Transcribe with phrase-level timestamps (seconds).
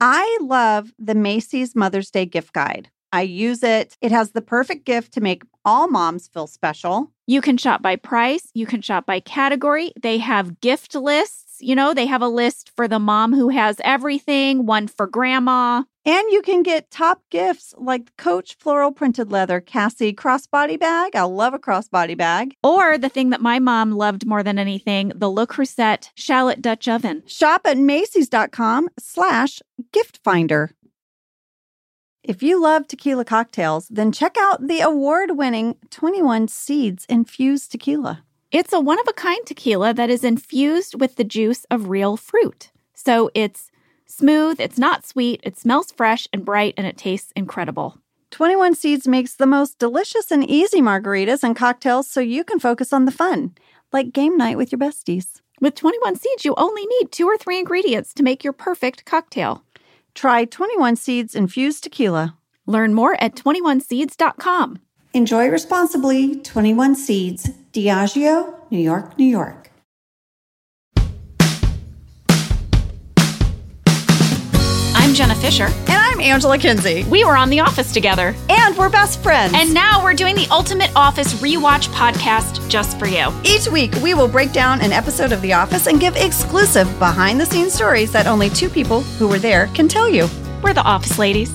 [0.00, 2.90] I love the Macy's Mother's Day gift guide.
[3.12, 3.96] I use it.
[4.02, 7.12] It has the perfect gift to make all moms feel special.
[7.26, 9.92] You can shop by price, you can shop by category.
[10.00, 11.56] They have gift lists.
[11.60, 15.84] You know, they have a list for the mom who has everything, one for grandma.
[16.06, 21.16] And you can get top gifts like Coach floral printed leather Cassie crossbody bag.
[21.16, 22.54] I love a crossbody bag.
[22.62, 26.86] Or the thing that my mom loved more than anything, the Le Creuset shallot Dutch
[26.86, 27.24] oven.
[27.26, 29.60] Shop at Macy's.com slash
[29.90, 30.70] gift finder.
[32.22, 38.22] If you love tequila cocktails, then check out the award winning 21 Seeds Infused Tequila.
[38.52, 42.16] It's a one of a kind tequila that is infused with the juice of real
[42.16, 42.70] fruit.
[42.94, 43.72] So it's
[44.06, 47.98] smooth, it's not sweet, it smells fresh and bright, and it tastes incredible.
[48.30, 52.92] 21 Seeds makes the most delicious and easy margaritas and cocktails so you can focus
[52.92, 53.54] on the fun,
[53.92, 55.40] like game night with your besties.
[55.60, 59.64] With 21 Seeds, you only need two or three ingredients to make your perfect cocktail.
[60.14, 62.36] Try 21 Seeds Infused Tequila.
[62.66, 64.80] Learn more at 21seeds.com.
[65.14, 69.65] Enjoy responsibly 21 Seeds, Diageo, New York, New York.
[75.16, 75.64] Jenna Fischer.
[75.64, 77.02] And I'm Angela Kinsey.
[77.04, 78.34] We were on The Office together.
[78.50, 79.54] And we're best friends.
[79.56, 83.32] And now we're doing the Ultimate Office Rewatch podcast just for you.
[83.42, 87.40] Each week, we will break down an episode of The Office and give exclusive behind
[87.40, 90.28] the scenes stories that only two people who were there can tell you.
[90.62, 91.50] We're the Office Ladies.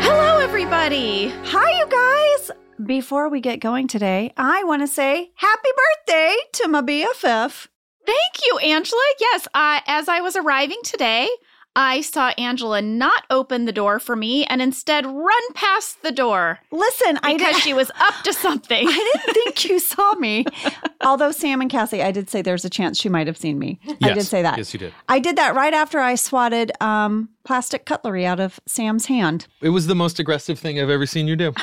[0.00, 1.34] Hello, everybody.
[1.44, 2.50] Hi, you guys.
[2.82, 7.68] Before we get going today, I want to say happy birthday to my BFF.
[8.04, 9.00] Thank you, Angela.
[9.20, 11.28] Yes, uh, as I was arriving today,
[11.74, 16.58] I saw Angela not open the door for me and instead run past the door.
[16.70, 18.86] Listen, I because she was up to something.
[18.90, 20.44] I didn't think you saw me.
[21.00, 23.80] Although Sam and Cassie, I did say there's a chance she might have seen me.
[24.02, 24.58] I did say that.
[24.58, 24.92] Yes, you did.
[25.08, 29.46] I did that right after I swatted um, plastic cutlery out of Sam's hand.
[29.62, 31.54] It was the most aggressive thing I've ever seen you do.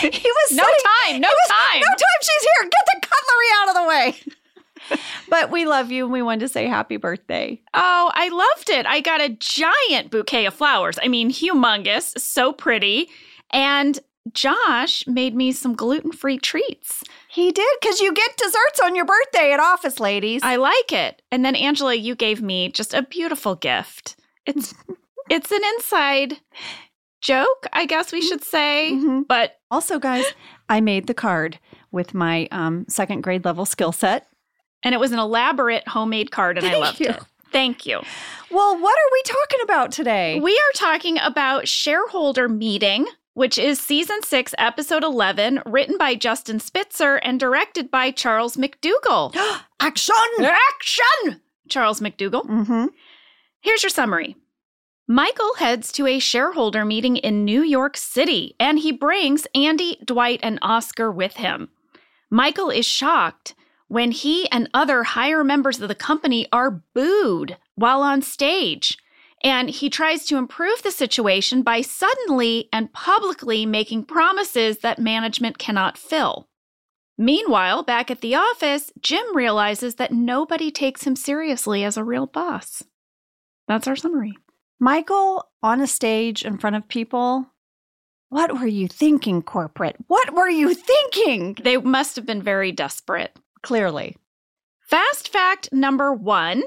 [0.00, 1.80] He was No sitting- time, no he was, time.
[1.80, 2.20] No time.
[2.22, 2.70] She's here.
[2.70, 4.34] Get the cutlery out of the way.
[5.30, 7.60] But we love you and we wanted to say happy birthday.
[7.72, 8.84] Oh, I loved it.
[8.86, 10.98] I got a giant bouquet of flowers.
[11.02, 13.08] I mean, humongous, so pretty.
[13.52, 13.98] And
[14.32, 17.02] Josh made me some gluten free treats.
[17.28, 20.42] He did because you get desserts on your birthday at Office Ladies.
[20.44, 21.22] I like it.
[21.32, 24.16] And then Angela, you gave me just a beautiful gift.
[24.46, 24.74] It's
[25.30, 26.38] it's an inside
[27.20, 28.90] joke, I guess we should say.
[28.92, 29.26] Mhm.
[29.28, 30.24] But also, guys,
[30.68, 31.58] I made the card
[31.92, 34.26] with my um, second grade level skill set.
[34.82, 37.08] And it was an elaborate homemade card and I Thank loved you.
[37.08, 37.22] it.
[37.52, 38.00] Thank you.
[38.50, 40.38] Well, what are we talking about today?
[40.40, 46.60] We are talking about Shareholder Meeting, which is season 6, episode 11, written by Justin
[46.60, 49.34] Spitzer and directed by Charles McDougall.
[49.80, 50.14] Action!
[50.40, 51.40] Action!
[51.68, 52.46] Charles McDougall.
[52.46, 52.86] Mm-hmm.
[53.60, 54.36] Here's your summary.
[55.08, 60.38] Michael heads to a shareholder meeting in New York City and he brings Andy, Dwight,
[60.42, 61.68] and Oscar with him.
[62.30, 63.54] Michael is shocked
[63.90, 68.96] when he and other higher members of the company are booed while on stage.
[69.42, 75.58] And he tries to improve the situation by suddenly and publicly making promises that management
[75.58, 76.46] cannot fill.
[77.18, 82.26] Meanwhile, back at the office, Jim realizes that nobody takes him seriously as a real
[82.26, 82.84] boss.
[83.66, 84.34] That's our summary.
[84.78, 87.50] Michael on a stage in front of people.
[88.28, 89.96] What were you thinking, corporate?
[90.06, 91.56] What were you thinking?
[91.60, 93.36] They must have been very desperate.
[93.62, 94.16] Clearly.
[94.80, 96.62] Fast fact number one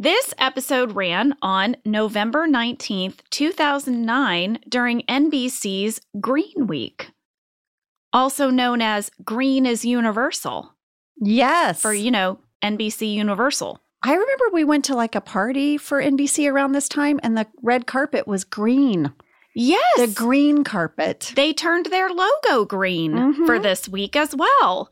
[0.00, 7.10] this episode ran on November 19th, 2009, during NBC's Green Week,
[8.12, 10.72] also known as Green is Universal
[11.20, 11.82] Yes.
[11.82, 13.80] for, you know, NBC Universal.
[14.04, 17.48] I remember we went to like a party for NBC around this time and the
[17.60, 19.12] red carpet was green.
[19.56, 19.82] Yes.
[19.98, 21.32] The green carpet.
[21.34, 23.46] they turned their logo green Mhm.
[23.46, 24.90] for this week as well.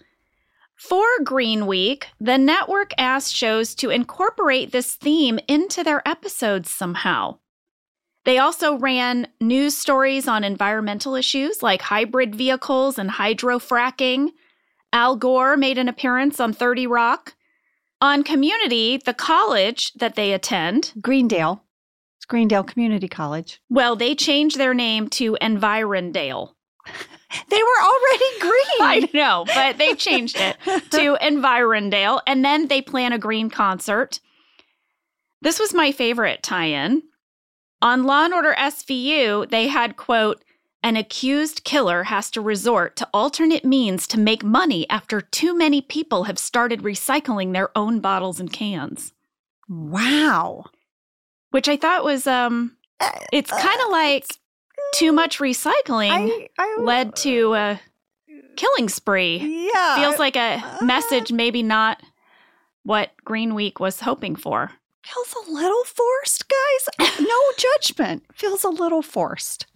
[0.77, 7.39] For Green Week, the network asked shows to incorporate this theme into their episodes somehow.
[8.27, 14.33] They also ran news stories on environmental issues like hybrid vehicles and hydrofracking.
[14.93, 17.35] Al Gore made an appearance on 30 Rock.
[18.03, 21.65] On Community, the college that they attend, Greendale.
[22.19, 23.63] It's Greendale Community College.
[23.71, 26.53] well, they changed their name to Environdale.
[27.49, 28.81] They were already green.
[28.81, 34.21] I know, but they changed it to Environdale, and then they plan a green concert.
[35.43, 37.03] This was my favorite tie-in.
[37.83, 40.43] On Law and Order SVU, they had quote,
[40.83, 45.81] an accused killer has to resort to alternate means to make money after too many
[45.81, 49.13] people have started recycling their own bottles and cans.
[49.69, 50.67] Wow.
[51.51, 52.77] which I thought was um
[53.33, 54.27] it's kind of like
[54.97, 57.81] too much recycling I, I led to a
[58.57, 59.69] killing spree.
[59.73, 62.01] yeah Feels like a uh, message maybe not
[62.85, 64.71] what Green Week was hoping for.
[65.05, 67.11] feels a little forced, guys.
[67.21, 68.23] No judgment.
[68.35, 69.67] Feels a little forced.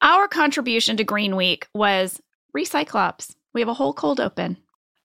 [0.00, 2.20] Our contribution to Green Week was
[2.56, 3.34] Recyclops.
[3.52, 4.56] We have a whole cold open.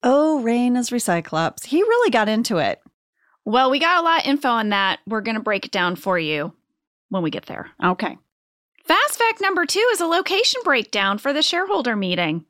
[0.04, 1.66] Oh, Rainn is Recyclops.
[1.66, 2.80] He really got into it.
[3.44, 5.00] Well, we got a lot of info on that.
[5.06, 6.54] We're going to break it down for you
[7.10, 7.70] when we get there.
[7.84, 8.18] Okay.
[8.86, 12.46] Fast fact number two is a location breakdown for the shareholder meeting.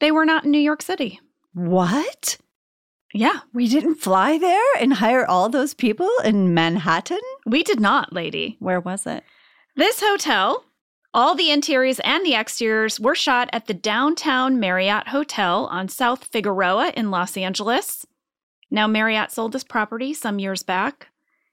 [0.00, 1.20] They were not in New York City.
[1.52, 2.38] What?
[3.12, 7.20] Yeah, We didn't fly there and hire all those people in Manhattan?
[7.46, 8.56] we did not, lady.
[8.58, 9.22] Where was it?
[9.76, 10.64] This hotel,
[11.12, 16.24] all the interiors and the exteriors were shot at the downtown Marriott Hotel on South
[16.24, 18.04] Figueroa in Los Angeles.
[18.68, 21.08] Now, Marriott sold this property some years back,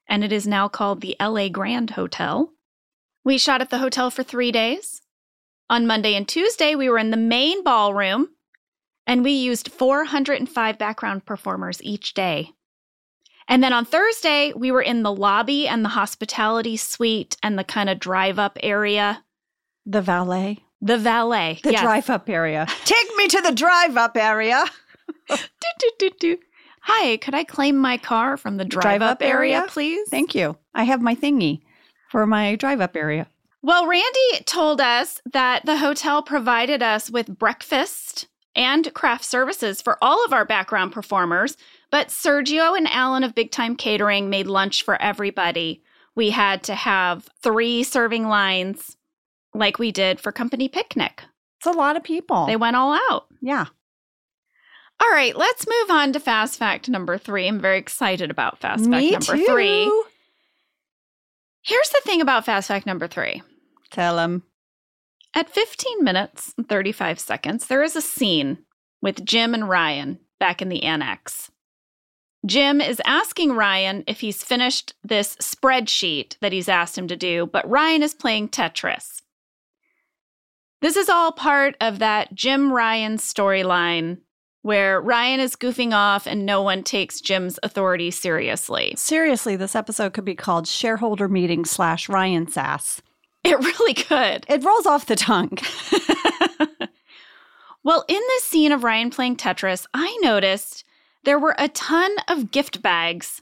[0.07, 2.51] and it is now called the LA Grand Hotel.
[3.23, 5.01] We shot at the hotel for three days.
[5.69, 8.29] On Monday and Tuesday, we were in the main ballroom,
[9.05, 12.51] and we used 405 background performers each day.
[13.47, 17.63] And then on Thursday, we were in the lobby and the hospitality suite and the
[17.63, 19.23] kind of drive up area.
[19.85, 20.59] The valet.
[20.81, 21.59] The valet.
[21.63, 21.81] The yes.
[21.81, 22.65] drive up area.
[22.85, 24.65] Take me to the drive up area.
[25.29, 25.37] Do,
[25.79, 26.37] do, do, do.
[26.81, 29.69] Hi, could I claim my car from the drive up Drive-up area, area?
[29.69, 30.09] please?
[30.09, 30.57] Thank you.
[30.73, 31.61] I have my thingy
[32.11, 33.27] for my drive up area.
[33.63, 39.97] Well, Randy told us that the hotel provided us with breakfast and craft services for
[40.01, 41.55] all of our background performers,
[41.91, 45.83] but Sergio and Alan of Big Time Catering made lunch for everybody.
[46.15, 48.97] We had to have three serving lines
[49.53, 51.23] like we did for company picnic.
[51.59, 52.47] It's a lot of people.
[52.47, 53.27] They went all out.
[53.41, 53.67] yeah.
[55.01, 57.47] All right, let's move on to fast fact number three.
[57.47, 59.45] I'm very excited about fast fact number too.
[59.51, 60.03] three.
[61.63, 63.41] Here's the thing about fast fact number three.
[63.91, 64.43] Tell him.
[65.33, 68.59] At 15 minutes and 35 seconds, there is a scene
[69.01, 71.51] with Jim and Ryan back in the annex.
[72.45, 77.45] Jim is asking Ryan if he's finished this spreadsheet that he's asked him to do,
[77.45, 79.21] but Ryan is playing Tetris.
[80.81, 84.17] This is all part of that Jim Ryan storyline
[84.61, 88.93] where Ryan is goofing off and no one takes Jim's authority seriously.
[88.95, 93.01] Seriously, this episode could be called Shareholder Meeting slash Ryan Sass.
[93.43, 94.45] It really could.
[94.47, 95.57] It rolls off the tongue.
[97.83, 100.83] well, in this scene of Ryan playing Tetris, I noticed
[101.23, 103.41] there were a ton of gift bags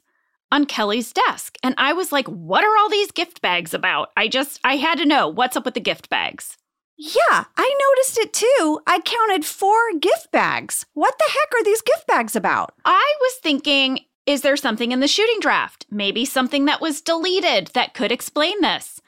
[0.51, 1.57] on Kelly's desk.
[1.63, 4.11] And I was like, what are all these gift bags about?
[4.17, 6.57] I just, I had to know what's up with the gift bags.
[7.01, 8.81] Yeah, I noticed it too.
[8.85, 10.85] I counted four gift bags.
[10.93, 12.73] What the heck are these gift bags about?
[12.83, 15.85] I was thinking, is there something in the shooting draft?
[15.89, 18.99] Maybe something that was deleted that could explain this.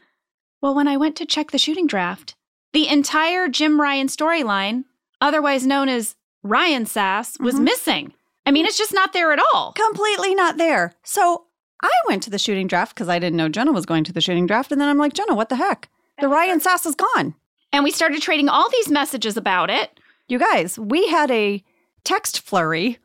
[0.62, 2.34] Well, when I went to check the shooting draft,
[2.72, 4.86] the entire Jim Ryan storyline,
[5.20, 7.64] otherwise known as Ryan Sass, was Mhm.
[7.64, 8.14] missing.
[8.46, 9.74] I mean, it's just not there at all.
[9.74, 10.94] Completely not there.
[11.04, 11.48] So
[11.84, 14.22] I went to the shooting draft because I didn't know Jenna was going to the
[14.22, 14.72] shooting draft.
[14.72, 15.90] And then I'm like, Jenna, what the heck?
[16.22, 17.36] The Ryan Sass is gone.
[17.74, 20.00] And we started trading all these messages about it.
[20.28, 21.64] You guys, we had a
[22.04, 22.98] text flurry.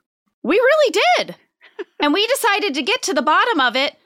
[0.42, 1.36] We really did.
[2.00, 3.96] and we decided to get to the bottom of it.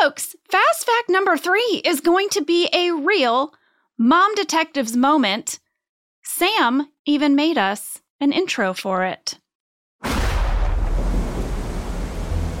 [0.00, 3.52] Folks, fast fact number three is going to be a real
[3.98, 5.58] mom detectives moment.
[6.22, 9.38] Sam even made us an intro for it.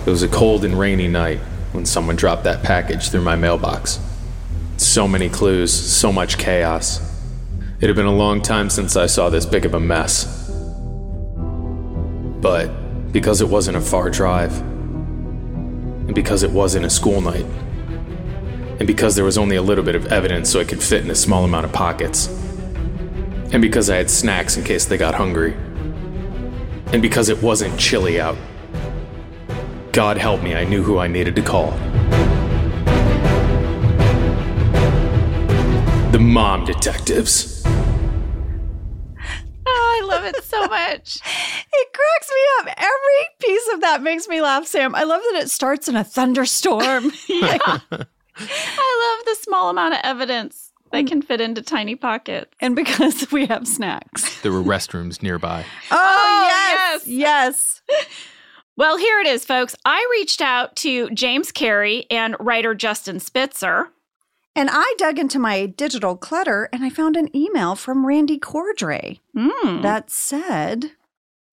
[0.04, 1.38] It was a cold and rainy night
[1.70, 4.00] when someone dropped that package through my mailbox.
[4.76, 7.11] So many clues, so much chaos.
[7.82, 10.48] It had been a long time since I saw this big of a mess.
[12.40, 12.68] But
[13.10, 17.44] because it wasn't a far drive, and because it wasn't a school night,
[18.78, 21.10] and because there was only a little bit of evidence so it could fit in
[21.10, 22.28] a small amount of pockets,
[23.50, 25.54] and because I had snacks in case they got hungry,
[26.92, 28.38] and because it wasn't chilly out,
[29.90, 31.72] God help me, I knew who I needed to call.
[36.12, 37.60] The mom detectives.
[39.74, 41.18] Oh, I love it so much.
[41.74, 42.76] It cracks me up.
[42.76, 44.94] Every piece of that makes me laugh, Sam.
[44.94, 47.10] I love that it starts in a thunderstorm.
[47.28, 47.58] yeah.
[47.62, 51.08] I love the small amount of evidence they mm.
[51.08, 52.54] can fit into tiny pockets.
[52.60, 54.42] and because we have snacks.
[54.42, 55.64] There were restrooms nearby.
[55.90, 57.06] Oh, oh yes.
[57.06, 57.82] yes.
[57.88, 58.06] Yes.
[58.76, 59.74] Well, here it is, folks.
[59.84, 63.88] I reached out to James Carey and writer Justin Spitzer.
[64.54, 69.20] And I dug into my digital clutter and I found an email from Randy Cordray
[69.36, 69.82] Mm.
[69.82, 70.92] that said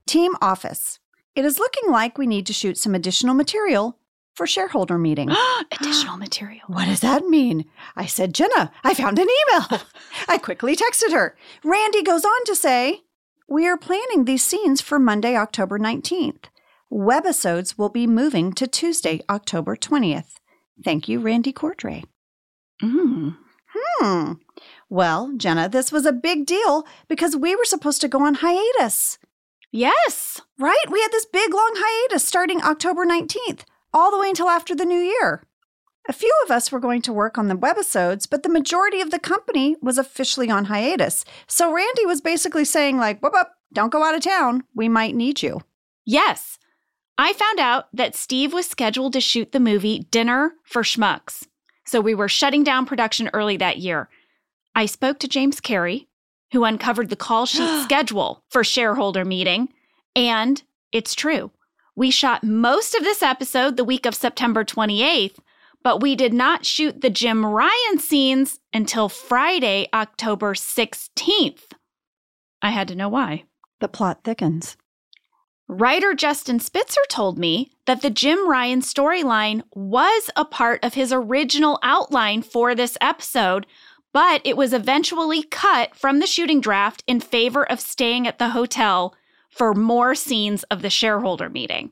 [0.05, 0.99] Team Office,
[1.35, 3.97] it is looking like we need to shoot some additional material
[4.35, 5.29] for shareholder meeting.
[5.79, 6.61] Additional material.
[6.67, 7.65] What does that mean?
[7.95, 9.81] I said, Jenna, I found an email.
[10.27, 11.35] I quickly texted her.
[11.63, 13.01] Randy goes on to say,
[13.47, 16.45] We are planning these scenes for Monday, October 19th.
[16.91, 20.35] Webisodes will be moving to Tuesday, October 20th.
[20.83, 22.03] Thank you, Randy Cordray.
[22.81, 23.37] Mm.
[23.75, 24.31] Hmm.
[24.89, 29.19] Well, Jenna, this was a big deal because we were supposed to go on hiatus,
[29.71, 30.41] Yes.
[30.57, 30.83] right?
[30.89, 33.61] We had this big long hiatus starting October 19th,
[33.93, 35.43] all the way until after the new year.
[36.07, 39.11] A few of us were going to work on the webisodes, but the majority of
[39.11, 41.23] the company was officially on hiatus.
[41.45, 44.63] So Randy was basically saying, like, whoop, whoop, don't go out of town.
[44.73, 45.61] We might need you.
[46.05, 46.57] Yes.
[47.19, 51.45] I found out that Steve was scheduled to shoot the movie Dinner for Schmucks.
[51.89, 54.09] So we were shutting down production early that year.
[54.75, 56.07] I spoke to James Carey,
[56.51, 59.69] who uncovered the call sheet schedule for shareholder meeting,
[60.15, 61.49] and it's true.
[61.95, 65.39] We shot most of this episode the week of September 28th,
[65.83, 71.71] but we did not shoot the Jim Ryan scenes until Friday, October 16th.
[72.61, 73.45] I had to know why.
[73.79, 74.77] The plot thickens.
[75.71, 81.13] Writer Justin Spitzer told me that the Jim Ryan storyline was a part of his
[81.13, 83.67] original outline for this episode,
[84.11, 88.49] but it was eventually cut from the shooting draft in favor of staying at the
[88.49, 89.15] hotel
[89.51, 91.91] for more scenes of the shareholder meeting.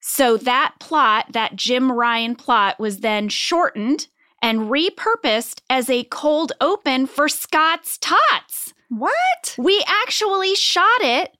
[0.00, 4.06] So that plot, that Jim Ryan plot, was then shortened
[4.40, 8.72] and repurposed as a cold open for Scott's Tots.
[8.88, 9.54] What?
[9.58, 11.35] We actually shot it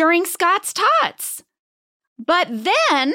[0.00, 1.44] during Scott's Tots.
[2.18, 3.12] But then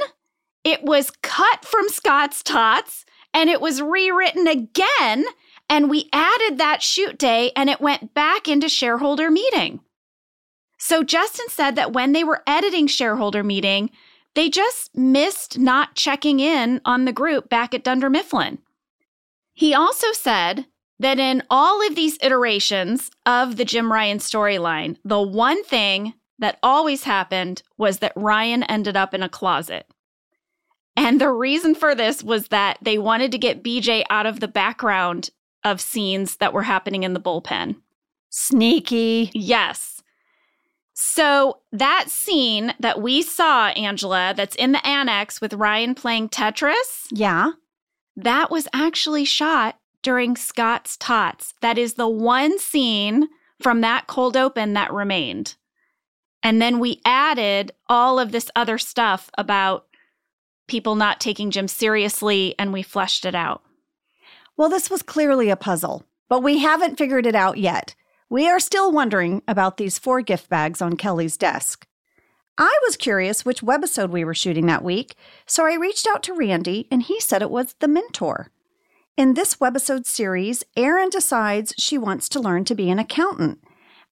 [0.63, 5.25] it was cut from Scott's Tots and it was rewritten again.
[5.67, 9.79] And we added that shoot day and it went back into shareholder meeting.
[10.77, 13.89] So Justin said that when they were editing shareholder meeting,
[14.35, 18.59] they just missed not checking in on the group back at Dunder Mifflin.
[19.53, 20.67] He also said
[20.99, 26.59] that in all of these iterations of the Jim Ryan storyline, the one thing that
[26.61, 29.87] always happened was that Ryan ended up in a closet.
[30.97, 34.47] And the reason for this was that they wanted to get BJ out of the
[34.47, 35.29] background
[35.63, 37.75] of scenes that were happening in the bullpen.
[38.29, 39.31] Sneaky.
[39.33, 40.01] Yes.
[40.93, 47.07] So that scene that we saw, Angela, that's in the annex with Ryan playing Tetris,
[47.11, 47.51] Yeah.
[48.15, 51.53] that was actually shot during Scott's Tots.
[51.61, 53.27] That is the one scene
[53.61, 55.55] from that cold open that remained.
[56.45, 59.87] And then we added all of this other stuff about
[60.67, 63.63] people not taking Jim seriously, and we fleshed it out.
[64.55, 67.95] Well, this was clearly a puzzle, but we haven't figured it out yet.
[68.29, 71.87] We are still wondering about these four gift bags on Kelly's desk.
[72.59, 75.15] I was curious which webisode we were shooting that week,
[75.47, 78.51] so I reached out to Randy and he said it was The Mentor.
[79.17, 83.63] In this webisode series, Erin decides she wants to learn to be an accountant.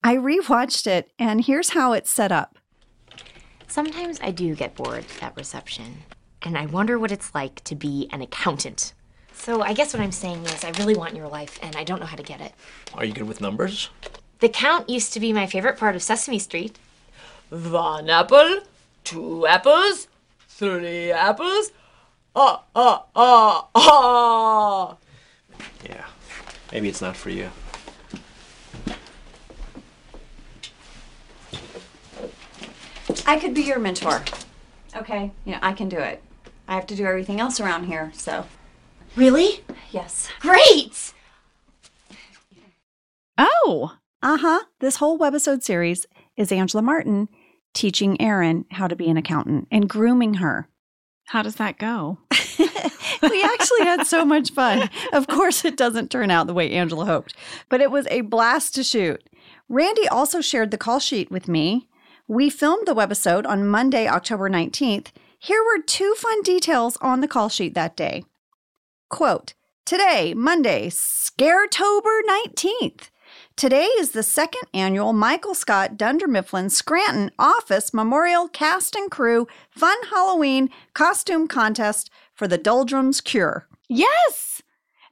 [0.03, 2.57] I rewatched it and here's how it's set up.
[3.67, 6.03] Sometimes I do get bored at reception,
[6.43, 8.93] and I wonder what it's like to be an accountant.
[9.33, 11.99] So I guess what I'm saying is, I really want your life, and I don't
[11.99, 12.53] know how to get it.
[12.93, 13.89] Are you good with numbers?
[14.41, 16.77] The count used to be my favorite part of Sesame Street.
[17.49, 18.59] One apple,
[19.03, 20.07] two apples,
[20.47, 21.71] three apples.
[22.35, 24.97] Ah, ah, ah, ah.
[25.83, 26.05] Yeah.
[26.71, 27.49] Maybe it's not for you.
[33.25, 34.23] I could be your mentor.
[34.95, 36.21] Okay, you know, I can do it.
[36.67, 38.45] I have to do everything else around here, so.
[39.15, 39.63] Really?
[39.91, 40.29] Yes.
[40.39, 41.13] Great!
[43.37, 44.59] Oh, Uh huh.
[44.79, 46.05] This whole webisode series
[46.37, 47.27] is Angela Martin
[47.73, 50.67] teaching Erin how to be an accountant and grooming her.
[51.27, 52.19] how does that go?
[52.59, 54.89] we actually had so much fun.
[55.11, 57.35] Of course, it doesn't turn out the way Angela hoped,
[57.69, 59.23] but it was a blast to shoot.
[59.69, 61.87] Randy also shared the call sheet with me.
[62.27, 65.07] We filmed the webisode on Monday, October 19th.
[65.37, 68.23] Here were two fun details on the call sheet that day.
[69.09, 69.53] Quote,
[69.85, 73.09] Today, Monday, Scaretober 19th.
[73.57, 79.45] Today is the second annual Michael Scott Dunder Mifflin Scranton Office Memorial Cast and Crew
[79.69, 83.67] Fun Halloween Costume Contest for the Doldrums Cure.
[83.89, 84.61] Yes.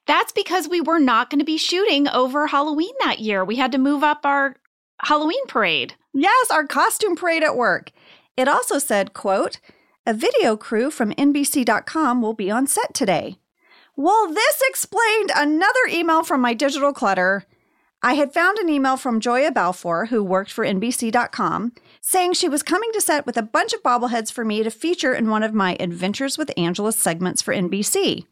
[0.07, 3.43] That's because we were not going to be shooting over Halloween that year.
[3.43, 4.55] We had to move up our
[5.01, 5.95] Halloween parade.
[6.13, 7.91] Yes, our costume parade at work.
[8.35, 9.59] It also said, quote,
[10.05, 13.37] a video crew from NBC.com will be on set today.
[13.95, 17.45] Well, this explained another email from my digital clutter.
[18.01, 22.63] I had found an email from Joya Balfour, who worked for NBC.com, saying she was
[22.63, 25.53] coming to set with a bunch of bobbleheads for me to feature in one of
[25.53, 28.25] my Adventures with Angela segments for NBC.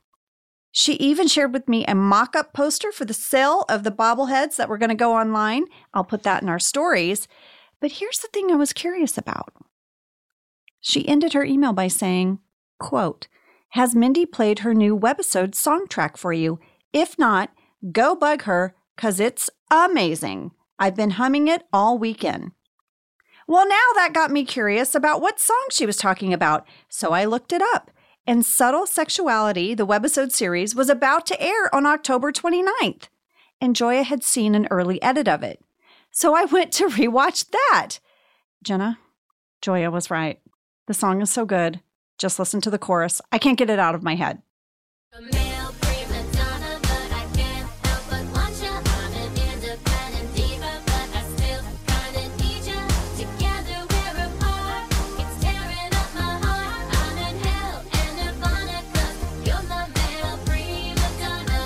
[0.71, 4.55] She even shared with me a mock up poster for the sale of the bobbleheads
[4.55, 5.65] that were going to go online.
[5.93, 7.27] I'll put that in our stories.
[7.81, 9.53] But here's the thing I was curious about.
[10.81, 12.39] She ended her email by saying,
[12.79, 13.27] quote,
[13.69, 16.59] Has Mindy played her new webisode song track for you?
[16.93, 17.51] If not,
[17.91, 20.51] go bug her because it's amazing.
[20.77, 22.51] I've been humming it all weekend.
[23.48, 27.25] Well, now that got me curious about what song she was talking about, so I
[27.25, 27.91] looked it up.
[28.27, 33.07] And Subtle Sexuality, the webisode series, was about to air on October 29th.
[33.59, 35.63] And Joya had seen an early edit of it.
[36.11, 37.99] So I went to rewatch that.
[38.63, 38.99] Jenna,
[39.61, 40.39] Joya was right.
[40.87, 41.81] The song is so good.
[42.17, 43.21] Just listen to the chorus.
[43.31, 44.41] I can't get it out of my head.
[45.13, 48.73] A male prima donna, but I can't help but want ya.
[48.75, 52.79] I'm an independent diva, but I still kinda need ya.
[53.15, 54.91] Together we're apart.
[55.21, 56.85] It's tearing up my heart.
[56.99, 61.61] I'm in hell and nirvana, 'cause you're my male prima donna.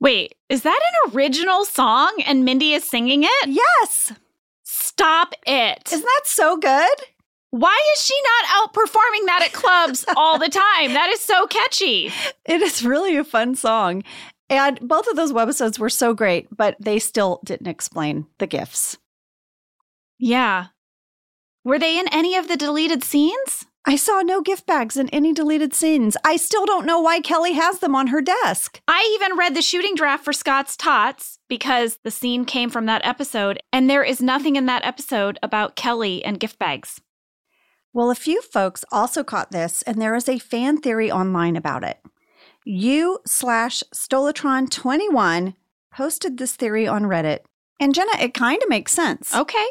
[0.00, 3.48] Wait, is that an original song and Mindy is singing it?
[3.48, 4.12] Yes!
[4.64, 5.92] Stop it.
[5.92, 6.98] Isn't that so good?
[7.50, 10.92] Why is she not outperforming that at clubs all the time?
[10.92, 12.12] That is so catchy.
[12.44, 14.02] It is really a fun song.
[14.50, 18.98] And both of those webisodes were so great, but they still didn't explain the gifts.
[20.18, 20.66] Yeah.
[21.64, 23.66] Were they in any of the deleted scenes?
[23.88, 26.14] I saw no gift bags in any deleted scenes.
[26.22, 28.82] I still don't know why Kelly has them on her desk.
[28.86, 33.00] I even read the shooting draft for Scott's Tots because the scene came from that
[33.02, 37.00] episode, and there is nothing in that episode about Kelly and gift bags.
[37.94, 41.82] Well, a few folks also caught this, and there is a fan theory online about
[41.82, 41.98] it.
[42.66, 45.54] You slash Stolatron21
[45.90, 47.38] posted this theory on Reddit.
[47.80, 49.34] And Jenna, it kind of makes sense.
[49.34, 49.66] Okay.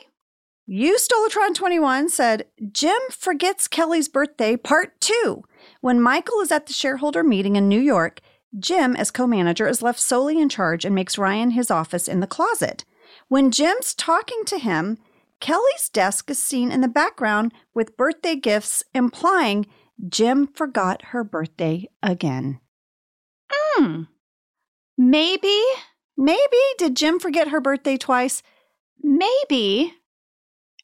[0.69, 5.43] You Stolatron21 said, Jim forgets Kelly's birthday, part two.
[5.79, 8.19] When Michael is at the shareholder meeting in New York,
[8.59, 12.19] Jim, as co manager, is left solely in charge and makes Ryan his office in
[12.19, 12.83] the closet.
[13.29, 14.97] When Jim's talking to him,
[15.39, 19.67] Kelly's desk is seen in the background with birthday gifts, implying
[20.09, 22.59] Jim forgot her birthday again.
[23.49, 24.03] Hmm.
[24.97, 25.61] Maybe,
[26.17, 28.41] Maybe did Jim forget her birthday twice?
[29.01, 29.93] maybe.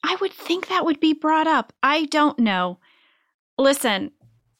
[0.04, 1.72] I would think that would be brought up.
[1.82, 2.78] I don't know.
[3.56, 4.10] Listen,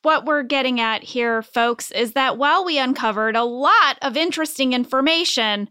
[0.00, 4.72] what we're getting at here, folks, is that while we uncovered a lot of interesting
[4.72, 5.68] information,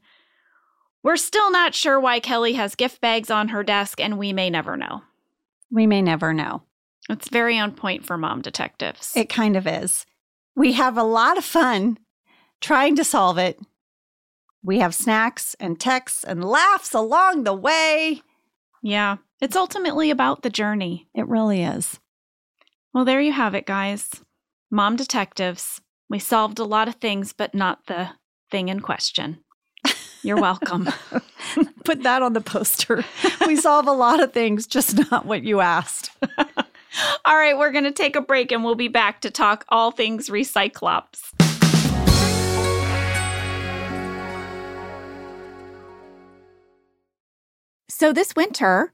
[1.02, 4.52] we're still not sure why Kelly has gift bags on her desk, and we may
[4.52, 5.02] never know.
[5.72, 6.62] We may never know.
[7.10, 9.12] It's very on point for mom detectives.
[9.16, 10.06] It kind of is.
[10.56, 11.98] We have a lot of fun
[12.62, 13.60] trying to solve it.
[14.64, 18.22] We have snacks and texts and laughs along the way.
[18.84, 21.10] yeah, it's ultimately about the journey.
[21.14, 22.00] It really is.
[22.94, 24.10] Well, there you have it, guys.
[24.72, 25.82] Mom detectives.
[26.10, 28.12] We solved a lot of things, but not the
[28.50, 29.40] thing in question.
[30.22, 30.88] You're welcome.
[31.84, 33.04] Put that on the poster.
[33.46, 36.12] we solve a lot of things, just not what you asked.
[37.26, 39.92] all right, we're going to take a break and we'll be back to talk all
[39.92, 41.34] things Recyclops.
[47.90, 48.94] So, this winter,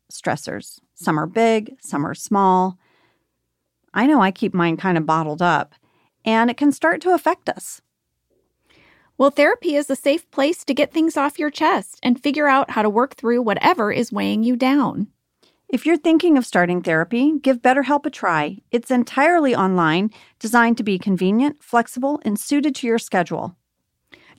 [0.11, 0.79] stressors.
[0.95, 2.77] Some are big, some are small.
[3.93, 5.75] I know I keep mine kind of bottled up,
[6.23, 7.81] and it can start to affect us.
[9.17, 12.71] Well, therapy is a safe place to get things off your chest and figure out
[12.71, 15.07] how to work through whatever is weighing you down.
[15.69, 18.57] If you're thinking of starting therapy, give BetterHelp a try.
[18.71, 23.55] It's entirely online, designed to be convenient, flexible, and suited to your schedule.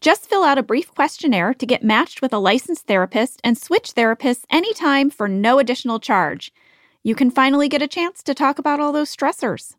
[0.03, 3.95] Just fill out a brief questionnaire to get matched with a licensed therapist and switch
[3.95, 6.53] therapists anytime for no additional charge.
[7.05, 9.77] You can finally get a chance to talk about all those stressors.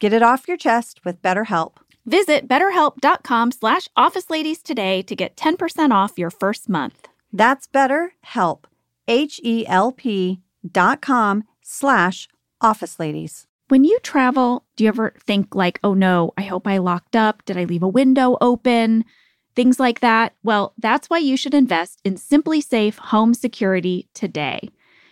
[0.00, 1.74] Get it off your chest with BetterHelp.
[2.04, 7.06] Visit betterhelp.com slash office ladies today to get 10% off your first month.
[7.32, 8.64] That's BetterHelp.
[9.06, 12.26] H-E-L-P dot com slash
[12.60, 13.46] office ladies.
[13.68, 17.44] When you travel, do you ever think like, oh no, I hope I locked up?
[17.44, 19.04] Did I leave a window open?
[19.56, 20.34] Things like that.
[20.44, 24.68] Well, that's why you should invest in SimpliSafe Home Security today.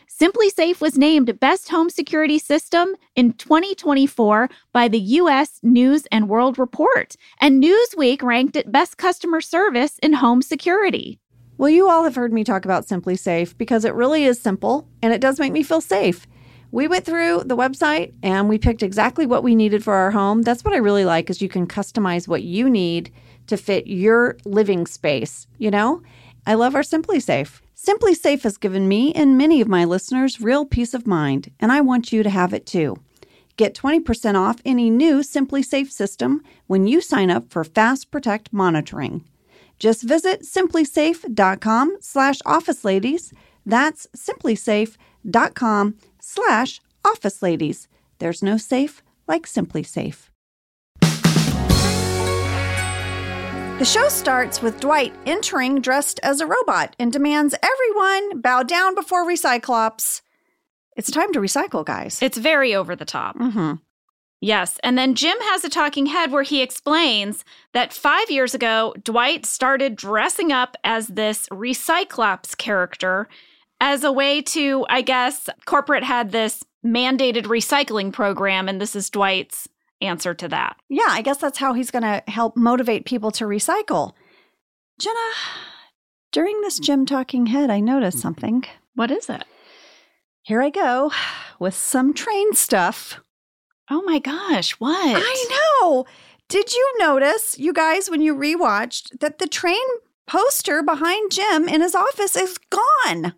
[0.07, 6.59] SimpliSafe was named Best Home Security System in 2024 by the US News and World
[6.59, 11.18] Report, and Newsweek ranked it Best Customer Service in Home Security.
[11.57, 15.14] Well, you all have heard me talk about SimpliSafe because it really is simple and
[15.14, 16.26] it does make me feel safe.
[16.70, 20.42] We went through the website and we picked exactly what we needed for our home.
[20.42, 23.11] That's what I really like is you can customize what you need
[23.46, 26.02] to fit your living space, you know?
[26.46, 27.61] I love our SimpliSafe.
[27.74, 31.72] Simply Safe has given me and many of my listeners real peace of mind, and
[31.72, 32.96] I want you to have it too.
[33.57, 39.24] Get 20% off any new SimpliSafe system when you sign up for Fast Protect monitoring.
[39.78, 43.33] Just visit simplisafe.com slash office ladies.
[43.66, 47.88] That's simplisafe.com slash office ladies.
[48.18, 50.34] There's no safe like SimpliSafe.
[53.78, 58.94] The show starts with Dwight entering dressed as a robot and demands everyone bow down
[58.94, 60.22] before Recyclops.
[60.96, 62.22] It's time to recycle, guys.
[62.22, 63.37] It's very over the top.
[63.37, 63.74] mm-hmm.
[64.40, 64.78] Yes.
[64.84, 69.44] And then Jim has a talking head where he explains that five years ago, Dwight
[69.44, 73.28] started dressing up as this Recyclops character
[73.80, 79.10] as a way to, I guess, corporate had this mandated recycling program, and this is
[79.10, 79.68] Dwight's
[80.00, 80.76] answer to that.
[80.88, 84.12] Yeah, I guess that's how he's going to help motivate people to recycle.
[84.98, 85.18] Jenna,
[86.33, 88.22] during this Jim talking head, I noticed mm-hmm.
[88.22, 88.64] something.
[88.94, 89.44] What is it?
[90.42, 91.11] Here I go
[91.59, 93.20] with some train stuff.
[93.90, 95.16] Oh my gosh, what?
[95.22, 96.04] I know.
[96.48, 99.83] Did you notice, you guys, when you rewatched, that the train
[100.26, 103.35] poster behind Jim in his office is gone?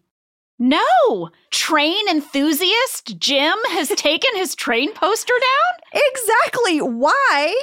[0.58, 1.30] No!
[1.50, 6.02] Train enthusiast Jim has taken his train poster down?
[6.12, 6.78] Exactly.
[6.78, 7.54] Why?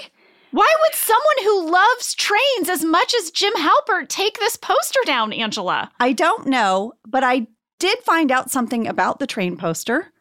[0.51, 5.34] Why would someone who loves trains as much as Jim Halpert take this poster down,
[5.34, 5.91] Angela?
[5.99, 7.47] I don't know, but I
[7.79, 10.12] did find out something about the train poster.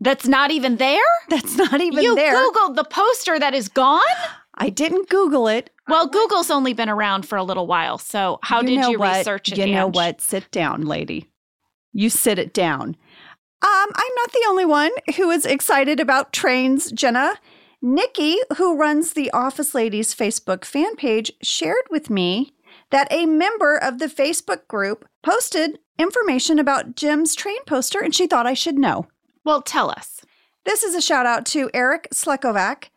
[0.00, 0.98] That's not even there?
[1.28, 2.32] That's not even you there.
[2.32, 4.00] You Googled the poster that is gone?
[4.54, 5.70] I didn't Google it.
[5.88, 9.18] Well, Google's only been around for a little while, so how did you what?
[9.18, 9.58] research it?
[9.58, 10.20] You know what?
[10.20, 11.28] Sit down, lady.
[11.92, 12.96] You sit it down.
[13.62, 17.34] Um, I'm not the only one who is excited about trains, Jenna.
[17.80, 22.54] Nikki, who runs the Office Ladies Facebook fan page, shared with me
[22.90, 28.26] that a member of the Facebook group posted information about Jim's train poster and she
[28.26, 29.06] thought I should know.
[29.44, 30.22] Well, tell us.
[30.64, 32.90] This is a shout out to Eric Slekovac.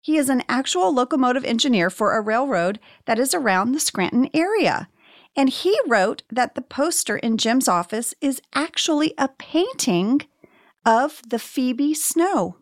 [0.00, 4.88] He is an actual locomotive engineer for a railroad that is around the Scranton area.
[5.38, 10.22] And he wrote that the poster in Jim's office is actually a painting
[10.84, 12.56] of the Phoebe Snow.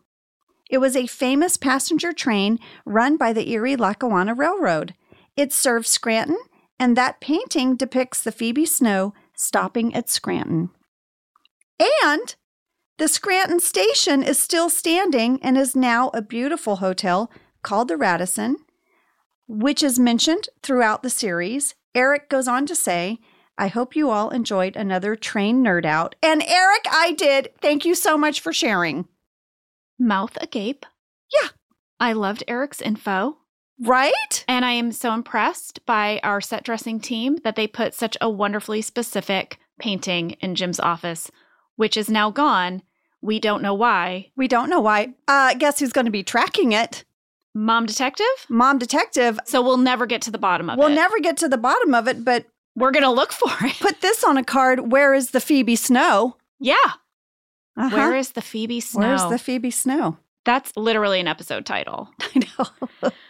[0.69, 4.93] It was a famous passenger train run by the Erie Lackawanna Railroad.
[5.35, 6.37] It served Scranton,
[6.79, 10.69] and that painting depicts the Phoebe Snow stopping at Scranton.
[11.79, 12.35] And
[12.99, 17.31] the Scranton station is still standing and is now a beautiful hotel
[17.63, 18.57] called the Radisson,
[19.47, 21.73] which is mentioned throughout the series.
[21.95, 23.19] Eric goes on to say,
[23.57, 26.15] I hope you all enjoyed another train nerd out.
[26.21, 27.49] And Eric, I did.
[27.59, 29.07] Thank you so much for sharing.
[29.99, 30.85] Mouth agape.
[31.33, 31.49] Yeah.
[31.99, 33.37] I loved Eric's info.
[33.79, 34.45] Right?
[34.47, 38.29] And I am so impressed by our set dressing team that they put such a
[38.29, 41.31] wonderfully specific painting in Jim's office,
[41.75, 42.81] which is now gone.
[43.21, 44.31] We don't know why.
[44.35, 45.13] We don't know why.
[45.27, 47.05] Uh, guess who's going to be tracking it?
[47.57, 48.25] Mom detective?
[48.49, 49.39] Mom Detective.
[49.45, 50.95] So we'll never get to the bottom of We'll it.
[50.95, 53.73] never get to the bottom of it, but We're going to look for it.
[53.79, 54.91] put this on a card.
[54.91, 56.37] Where is the Phoebe Snow?
[56.59, 56.75] Yeah.
[57.75, 57.95] Uh-huh.
[57.95, 59.07] Where is the Phoebe Snow?
[59.07, 60.17] Where's the Phoebe Snow?
[60.45, 62.09] That's literally an episode title.
[62.21, 62.41] I
[63.03, 63.11] know.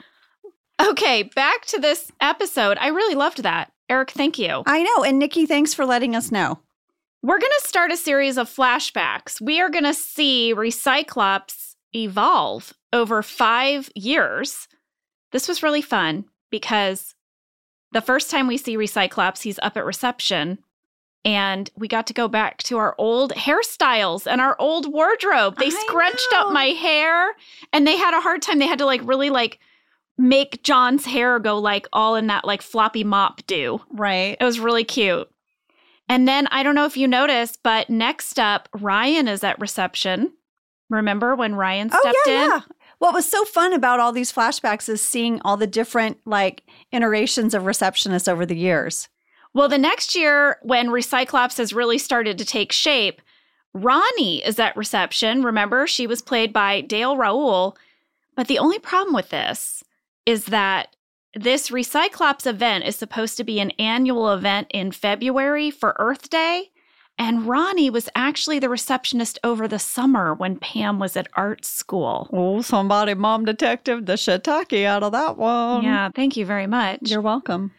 [0.79, 2.77] Okay, back to this episode.
[2.79, 3.71] I really loved that.
[3.89, 4.61] Eric, thank you.
[4.67, 5.03] I know.
[5.03, 6.59] And Nikki, thanks for letting us know.
[7.23, 9.41] We're going to start a series of flashbacks.
[9.41, 14.67] We are going to see Recyclops evolve over five years.
[15.31, 17.15] This was really fun because
[17.91, 20.59] the first time we see Recyclops, he's up at reception.
[21.25, 25.57] And we got to go back to our old hairstyles and our old wardrobe.
[25.57, 26.47] They I scrunched know.
[26.47, 27.31] up my hair
[27.73, 28.59] and they had a hard time.
[28.59, 29.59] They had to like really like
[30.17, 33.81] make John's hair go like all in that like floppy mop do.
[33.91, 34.37] Right.
[34.39, 35.29] It was really cute.
[36.07, 40.31] And then I don't know if you noticed, but next up, Ryan is at reception.
[40.89, 42.49] Remember when Ryan oh, stepped oh yeah, in?
[42.51, 42.61] yeah.
[42.99, 47.53] What was so fun about all these flashbacks is seeing all the different like iterations
[47.53, 49.07] of receptionists over the years.
[49.53, 53.21] Well, the next year, when Recyclops has really started to take shape,
[53.73, 55.43] Ronnie is at reception.
[55.43, 57.77] Remember, she was played by Dale Raoul.
[58.35, 59.83] But the only problem with this
[60.25, 60.95] is that
[61.33, 66.71] this Recyclops event is supposed to be an annual event in February for Earth Day.
[67.19, 72.29] And Ronnie was actually the receptionist over the summer when Pam was at art school.
[72.31, 75.83] Oh, somebody mom detective the shiitake out of that one.
[75.83, 76.99] yeah, thank you very much.
[77.01, 77.71] You're welcome.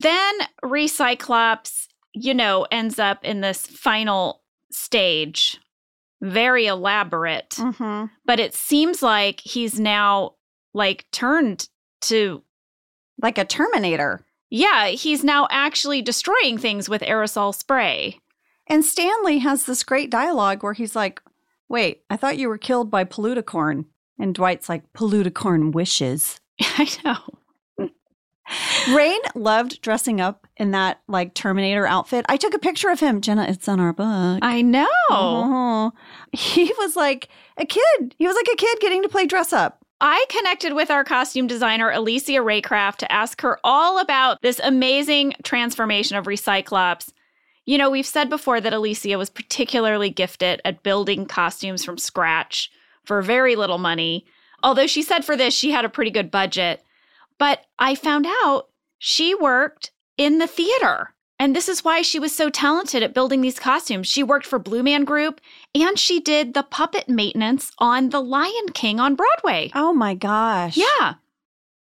[0.00, 5.58] Then Recyclops, you know, ends up in this final stage,
[6.22, 7.50] very elaborate.
[7.50, 8.06] Mm-hmm.
[8.24, 10.34] But it seems like he's now
[10.74, 11.68] like turned
[12.02, 12.42] to,
[13.20, 14.24] Like a Terminator.
[14.50, 18.20] yeah, he's now actually destroying things with aerosol spray.
[18.68, 21.20] And Stanley has this great dialogue where he's like,
[21.68, 23.86] Wait, I thought you were killed by Polluticorn.
[24.18, 26.40] And Dwight's like, Polluticorn wishes.
[26.60, 27.88] I know.
[28.86, 32.24] Rainn loved dressing up in that like Terminator outfit.
[32.28, 33.20] I took a picture of him.
[33.20, 34.38] Jenna, it's on our book.
[34.42, 34.86] I know.
[35.10, 35.92] Oh.
[36.32, 38.14] He was like a kid.
[38.18, 39.84] He was like a kid getting to play dress up.
[40.00, 45.34] I connected with our costume designer, Alysia Raycraft, to ask her all about this amazing
[45.42, 47.12] transformation of Recyclops.
[47.66, 52.70] You know, we've said before that Alysia was particularly gifted at building costumes from scratch
[53.04, 54.24] for very little money.
[54.62, 56.82] Although she said for this, she had a pretty good budget.
[57.38, 61.12] But I found out she worked in the theater.
[61.38, 64.06] And this is why she was so talented at building these costumes.
[64.06, 65.40] She worked for Blue Man Group
[65.74, 69.70] and she did the puppet maintenance on The Lion King on Broadway.
[69.74, 70.76] Oh my gosh.
[70.76, 71.14] Yeah.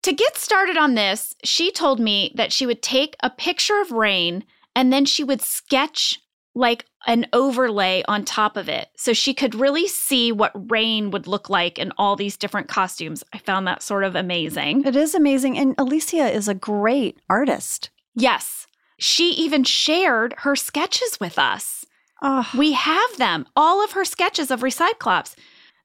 [0.02, 3.88] To get started on this, she told me that she would take a picture of
[3.88, 4.42] Rainn
[4.74, 6.20] and then she would sketch
[6.54, 11.26] like an overlay on top of it so she could really see what Rainn would
[11.26, 13.24] look like in all these different costumes.
[13.32, 14.84] I found that sort of amazing.
[14.86, 15.58] It is amazing.
[15.58, 17.90] And Alysia is a great artist.
[18.14, 18.66] Yes.
[18.98, 21.84] She even shared her sketches with us.
[22.22, 25.34] Oh, We have them, all of her sketches of Recyclops.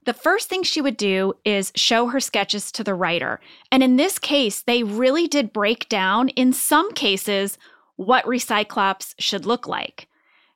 [0.06, 3.42] The first thing she would do is show her sketches to the writer.
[3.72, 7.58] And in this case, they really did break down, in some cases,
[8.00, 10.08] what Recyclops should look like.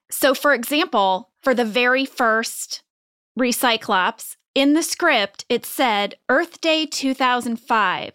[0.09, 2.83] So, for example, for the very first
[3.37, 8.13] Recyclops, in the script, it said Earth Day 2005.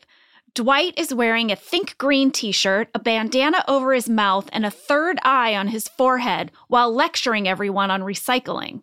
[0.55, 4.71] Dwight is wearing a think green t shirt, a bandana over his mouth, and a
[4.71, 8.81] third eye on his forehead while lecturing everyone on recycling.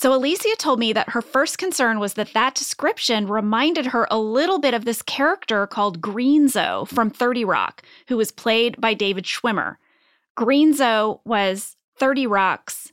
[0.00, 4.16] So, Alysia told me that her first concern was that that description reminded her a
[4.20, 9.24] little bit of this character called Greenzo from 30 Rock, who was played by David
[9.24, 9.74] Schwimmer.
[10.38, 12.92] Greenzo was 30 Rock's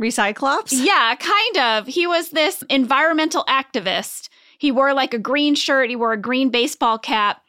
[0.00, 0.68] Recyclops?
[0.70, 1.88] yeah, kind of.
[1.88, 4.28] He was this environmental activist.
[4.58, 7.42] He wore like a green shirt, he wore a green baseball cap.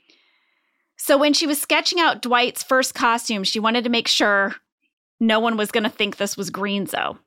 [0.98, 4.56] So when she was sketching out Dwight's first costume, she wanted to make sure
[5.20, 7.20] no one was going to think this was Greenzo.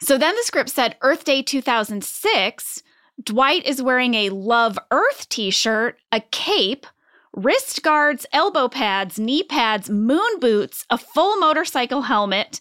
[0.00, 2.82] So then the script said Earth Day 2006,
[3.22, 6.86] Dwight is wearing a Love Earth t shirt, a cape,
[7.32, 12.60] wrist guards, elbow pads, knee pads, moon boots, a full motorcycle helmet,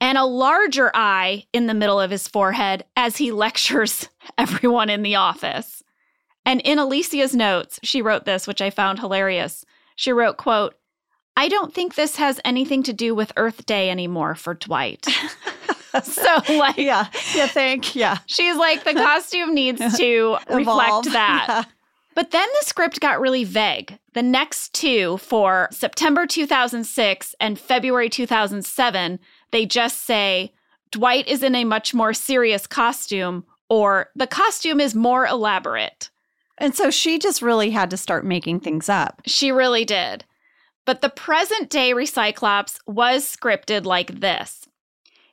[0.00, 5.02] and a larger eye in the middle of his forehead as he lectures everyone in
[5.02, 5.82] the office.
[6.44, 9.64] And in Alysia's notes, she wrote this, which I found hilarious.
[9.96, 10.76] She wrote, quote,
[11.36, 15.06] I don't think this has anything to do with Earth Day anymore for Dwight.
[16.02, 17.06] so like Yeah.
[17.34, 17.94] Yeah, thank.
[17.94, 18.18] Yeah.
[18.26, 21.46] she's like the costume needs to reflect that.
[21.48, 21.64] Yeah.
[22.14, 23.98] But then the script got really vague.
[24.14, 29.20] The next two for September 2006 and February 2007,
[29.52, 30.52] they just say
[30.90, 36.10] Dwight is in a much more serious costume or the costume is more elaborate.
[36.58, 39.22] And so she just really had to start making things up.
[39.26, 40.24] She really did.
[40.84, 44.67] But the present day Recyclops was scripted like this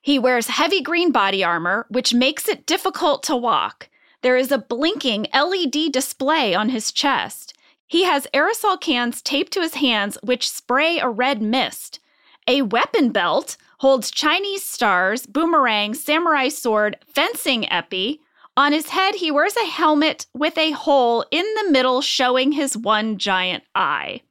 [0.05, 3.89] He wears heavy green body armor, which makes it difficult to walk.
[4.21, 7.57] There is a blinking LED display on his chest.
[7.87, 11.99] He has aerosol cans taped to his hands, which spray a red mist.
[12.47, 18.19] A weapon belt holds Chinese stars, boomerang, samurai sword, fencing épée.
[18.55, 22.77] On his head, he wears a helmet with a hole in the middle showing his
[22.77, 24.21] one giant eye.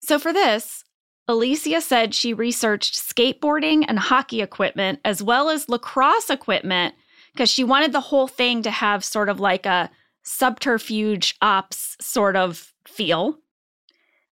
[0.00, 0.82] So, for this,
[1.28, 6.94] Alysia said she researched skateboarding and hockey equipment as well as lacrosse equipment
[7.32, 9.90] because she wanted the whole thing to have sort of like a
[10.22, 13.38] subterfuge ops sort of feel.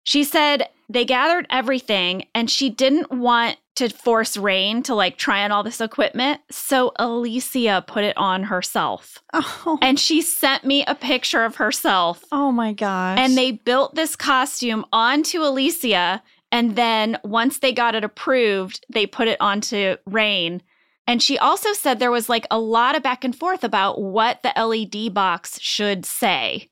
[0.03, 5.43] She said they gathered everything and she didn't want to force Rainn to like try
[5.43, 6.41] on all this equipment.
[6.51, 9.19] So Alysia put it on herself.
[9.33, 12.25] Oh, And she sent me a picture of herself.
[12.31, 13.17] oh my gosh.
[13.17, 16.21] And they built this costume onto Alysia.
[16.51, 20.61] And then once they got it approved, they put it onto Rainn.
[21.07, 24.43] And she also said there was like a lot of back and forth about what
[24.43, 26.69] the LED box should say.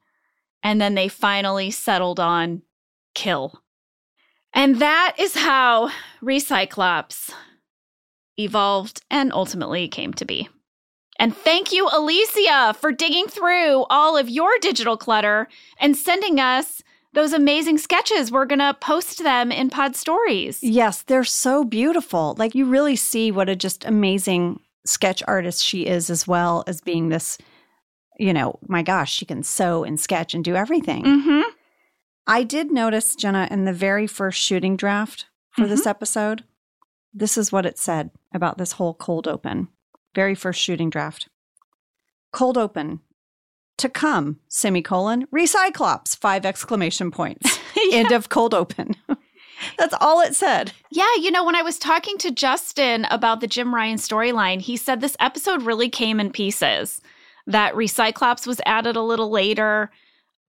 [0.62, 2.62] And then they finally settled on
[3.16, 3.62] kill.
[4.54, 5.90] And that is how
[6.22, 7.32] Recyclops
[8.38, 10.50] evolved and ultimately came to be.
[11.18, 16.82] And thank you, Alysia, for digging through all of your digital clutter and sending us
[17.20, 18.32] those amazing sketches.
[18.32, 20.64] We're going to post them in Pod Stories.
[20.64, 22.36] Yes, they're so beautiful.
[22.38, 26.80] Like you really see what a just amazing sketch artist she is, as well as
[26.80, 27.38] being this,
[28.18, 31.04] you know, my gosh, she can sew and sketch and do everything.
[31.04, 31.50] Mm-hmm.
[32.26, 36.46] I did notice, Jenna, in the very first shooting draft for this episode,
[37.14, 39.68] this is what it said about this whole cold open.
[40.16, 41.28] Very first shooting draft.
[42.32, 43.02] Cold open.
[43.80, 47.58] To come, semicolon, recyclops, five exclamation points.
[47.94, 48.94] End of cold open.
[49.78, 50.74] That's all it said.
[50.92, 54.76] Yeah, you know, when I was talking to Justin about the Jim Ryan storyline, he
[54.76, 57.00] said this episode really came in pieces.
[57.48, 59.92] That Recyclops was added a little later.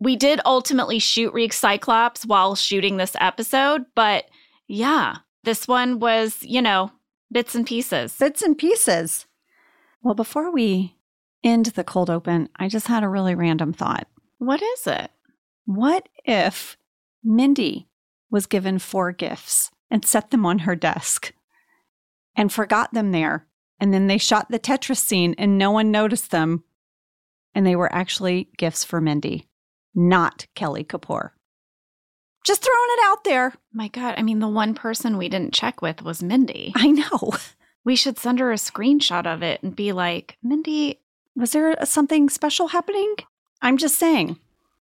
[0.00, 4.24] We did ultimately shoot Recyclops while shooting this episode, but
[4.66, 6.90] yeah, this one was, you know,
[7.30, 8.16] bits and pieces.
[8.18, 9.26] Bits and pieces.
[10.02, 10.96] Well, before we
[11.42, 14.06] end the cold open, I just had a really random thought.
[14.38, 15.10] What is it?
[15.64, 16.76] What if
[17.22, 17.88] Mindy
[18.30, 21.32] was given four gifts and set them on her desk
[22.36, 23.46] and forgot them there?
[23.78, 26.64] And then they shot the Tetris scene and no one noticed them.
[27.54, 29.48] And they were actually gifts for Mindy,
[29.94, 31.30] not Kelly Kapoor.
[32.44, 33.54] Just throwing it out there.
[33.72, 36.72] My God, I mean, the one person we didn't check with was Mindy.
[36.76, 37.32] I know.
[37.84, 41.00] We should send her a screenshot of it and be like, Mindy,
[41.40, 43.14] Was there something special happening?
[43.62, 44.38] I'm just saying.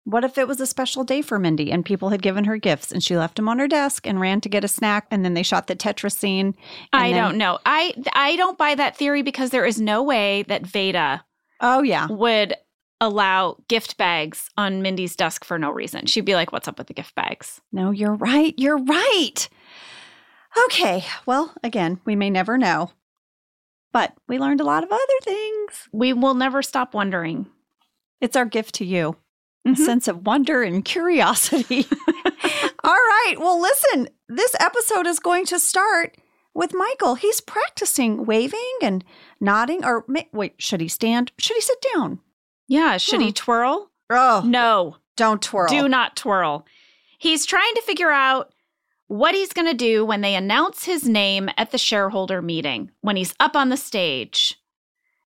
[0.06, 2.92] What if it was a special day for Mindy and people had given her gifts
[2.92, 5.36] and she left them on her desk and ran to get a snack and then
[5.36, 6.56] they shot the Tetris scene?
[6.92, 7.60] I then- don't know.
[7.66, 11.24] I I don't buy that theory because there is no way that Veda
[11.62, 12.08] Oh, yeah.
[12.08, 12.56] would
[13.00, 16.08] allow gift bags on Mindy's desk for no reason.
[16.08, 18.56] She'd be like, "What's up with the gift bags?" No, you're right.
[18.58, 19.48] You're right.
[20.66, 21.06] Okay.
[21.28, 22.92] Well, again, we may never know,
[23.92, 25.88] but we learned a lot of other things.
[25.92, 27.48] We will never stop wondering.
[28.22, 29.16] It's our gift to you
[29.66, 29.78] a Mhm.
[29.78, 31.86] sense of wonder and curiosity.
[32.84, 33.36] All right.
[33.38, 36.18] Well, listen, this episode is going to start
[36.54, 37.16] with Michael.
[37.16, 39.04] He's practicing waving and
[39.40, 41.32] nodding, or wait, should he stand?
[41.38, 42.20] Should he sit down?
[42.68, 43.26] Yeah, should Hmm.
[43.28, 43.92] he twirl?
[44.10, 45.68] Oh, No, don't twirl.
[45.68, 46.66] do not twirl.
[47.18, 48.54] He's trying to figure out
[49.10, 53.18] what he's going to do when they announce his name at the shareholder meeting, when
[53.18, 54.56] he's up on the stage.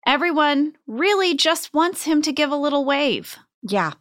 [0.06, 3.38] Everyone really just wants him to give a little wave.
[3.62, 3.94] Yeah.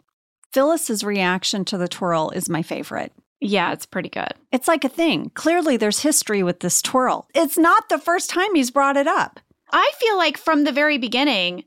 [0.53, 3.13] Phyllis's reaction to the twirl is my favorite.
[3.41, 4.33] Yeah, it's pretty good.
[4.53, 5.31] It's like a thing.
[5.35, 7.29] Clearly, there's history with this twirl.
[7.35, 9.41] It's not the first time he's brought it up.
[9.73, 11.65] I feel like from the very beginning,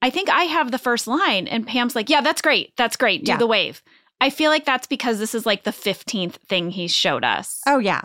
[0.00, 2.72] I think I have the first line, and Pam's like, Yeah, that's great.
[2.76, 3.24] That's great.
[3.24, 3.38] Do Yeah.
[3.38, 3.82] the wave.
[4.20, 7.60] I feel like that's because this is like the 15th thing he's showed us.
[7.66, 8.02] Oh, yeah.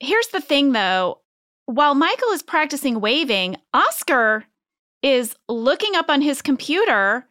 [0.00, 1.20] Here's the thing though
[1.68, 4.44] while Michael is practicing waving, Oscar
[5.02, 7.26] is looking up on his computer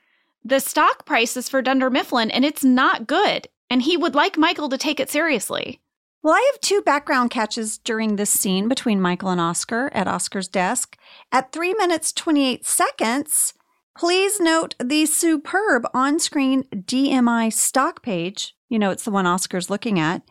[0.45, 3.47] the stock prices for Dunder Mifflin, and it's not good.
[3.69, 5.81] And he would like Michael to take it seriously.
[6.21, 10.47] Well, I have two background catches during this scene between Michael and Oscar at Oscar's
[10.47, 10.97] desk.
[11.31, 13.55] At three minutes, 28 seconds,
[13.97, 18.55] please note the superb on screen DMI stock page.
[18.69, 20.21] You know, it's the one Oscar's looking at.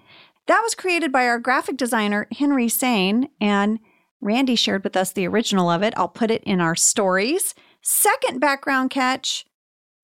[0.47, 3.79] That was created by our graphic designer, Henry Sane, and
[4.21, 5.95] Randy shared with us the original of it.
[5.97, 7.55] I'll put it in our stories.
[7.83, 9.45] Second background catch,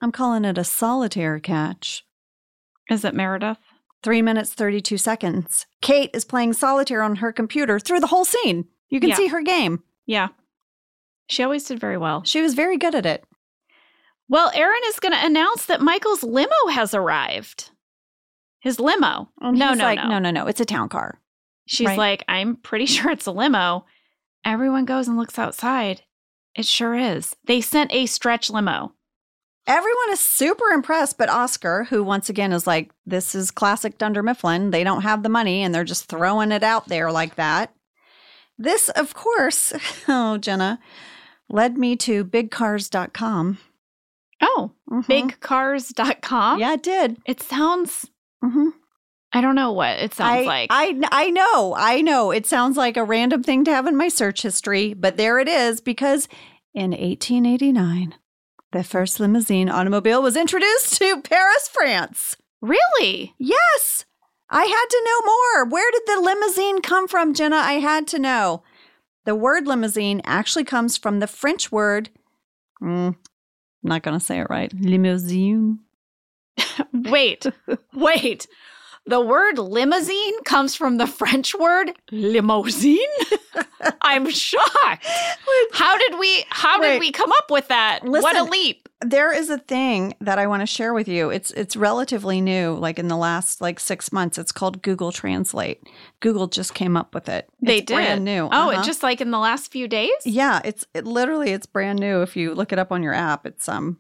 [0.00, 2.04] I'm calling it a solitaire catch.
[2.90, 3.58] Is it Meredith?
[4.02, 5.66] Three minutes, 32 seconds.
[5.80, 8.66] Kate is playing solitaire on her computer through the whole scene.
[8.88, 9.16] You can Yeah.
[9.16, 9.84] see her game.
[10.06, 10.28] Yeah.
[11.28, 12.24] She always did very well.
[12.24, 13.24] She was very good at it.
[14.32, 17.68] Well, Aaron is going to announce that Michael's limo has arrived.
[18.60, 19.28] His limo.
[19.42, 20.46] And no, no, like, no, no, no, no.
[20.46, 21.20] It's a town car.
[21.66, 21.98] She's Right.
[21.98, 23.84] like, I'm pretty sure it's a limo.
[24.42, 26.00] Everyone goes and looks outside.
[26.54, 27.36] It sure is.
[27.44, 28.94] They sent a stretch limo.
[29.66, 34.22] Everyone is super impressed, but Oscar, who once again is like, this is classic Dunder
[34.22, 34.70] Mifflin.
[34.70, 37.74] They don't have the money and they're just throwing it out there like that.
[38.56, 39.74] This, of course,
[40.08, 40.78] oh, Jenna,
[41.50, 43.58] led me to bigcars.com.
[44.42, 45.04] Oh, Mhm.
[45.06, 46.58] bigcars.com.
[46.58, 47.16] Yeah, it did.
[47.26, 48.08] It sounds
[48.44, 48.70] Mm-hmm.
[49.32, 50.66] I don't know what it sounds I, like.
[50.72, 52.32] I I know, I know.
[52.32, 55.48] It sounds like a random thing to have in my search history, but there it
[55.48, 56.26] is because
[56.74, 58.14] in 1889,
[58.72, 62.36] the first limousine automobile was introduced to Paris, France.
[62.60, 63.32] really?
[63.38, 64.04] Yes,
[64.50, 65.64] I had to know more.
[65.70, 67.56] Where did the limousine come from, Jenna?
[67.56, 68.62] I had to know.
[69.24, 72.10] The word limousine actually comes from the French word.
[72.82, 73.16] Mm,
[73.82, 74.72] I'm not going to say it right.
[74.78, 75.80] Limousine.
[76.92, 77.46] Wait,
[77.94, 78.46] wait.
[79.06, 83.00] The word limousine comes from the French word limousine?
[84.02, 85.04] I'm shocked.
[85.72, 86.92] How did we how Wait.
[86.92, 88.04] did we come up with that?
[88.04, 88.88] what a leap.
[89.04, 91.30] there is a thing that I want to share with you.
[91.30, 94.38] It's it's relatively new, like in the last like six months.
[94.38, 95.82] It's called Google Translate.
[96.20, 97.48] Google just came up with it.
[97.60, 97.94] They It's did.
[97.96, 98.48] brand new.
[98.52, 98.80] Oh, Uh-huh.
[98.80, 100.12] it just like in the last few days?
[100.24, 100.60] yeah.
[100.64, 102.22] It's it literally it's brand new.
[102.22, 103.98] If you look it up on your app, it's um.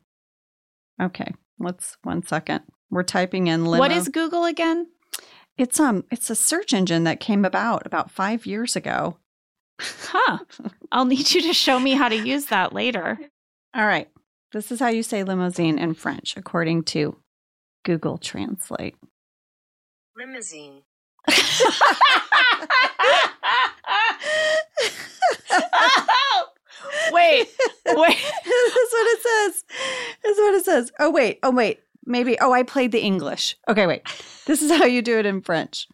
[1.02, 2.60] Okay, let's one second.
[2.92, 3.80] We're typing in limo.
[3.80, 4.86] What is Google again?
[5.58, 9.18] it's um it's a search engine that came about about five years ago.
[9.80, 10.38] Huh.
[10.90, 13.18] I'll need you to show me how to use that later.
[13.74, 14.08] All right,
[14.52, 17.16] this is how you say limousine in French, according to
[17.84, 18.96] Google Translate.
[20.16, 20.82] Limousine.
[27.12, 27.48] wait,
[27.86, 27.86] wait.
[27.86, 29.64] That's what it says.
[30.22, 30.92] That's what it says.
[30.98, 31.38] Oh wait.
[31.42, 31.80] Oh wait.
[32.04, 32.38] Maybe.
[32.40, 33.56] Oh, I played the English.
[33.68, 34.02] Okay, wait.
[34.46, 35.86] This is how you do it in French.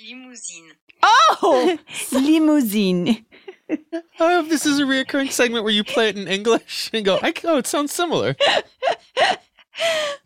[0.00, 0.72] Limousine.
[1.02, 1.78] Oh,
[2.12, 3.24] Limousine.
[3.70, 7.18] I hope this is a reoccurring segment where you play it in English and go,
[7.22, 8.34] I, oh, it sounds similar.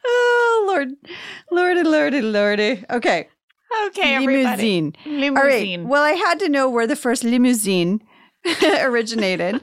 [0.04, 0.88] Oh Lord,
[1.50, 2.84] Lordy, Lordy, Lordy.
[2.90, 3.28] Okay.
[3.86, 4.80] okay, everybody.
[4.80, 4.96] Limousine.
[5.04, 5.36] Limousine.
[5.36, 5.80] All right.
[5.86, 8.02] Well, I had to know where the first limousine
[8.80, 9.62] originated.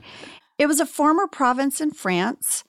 [0.58, 2.64] it was a former province in France,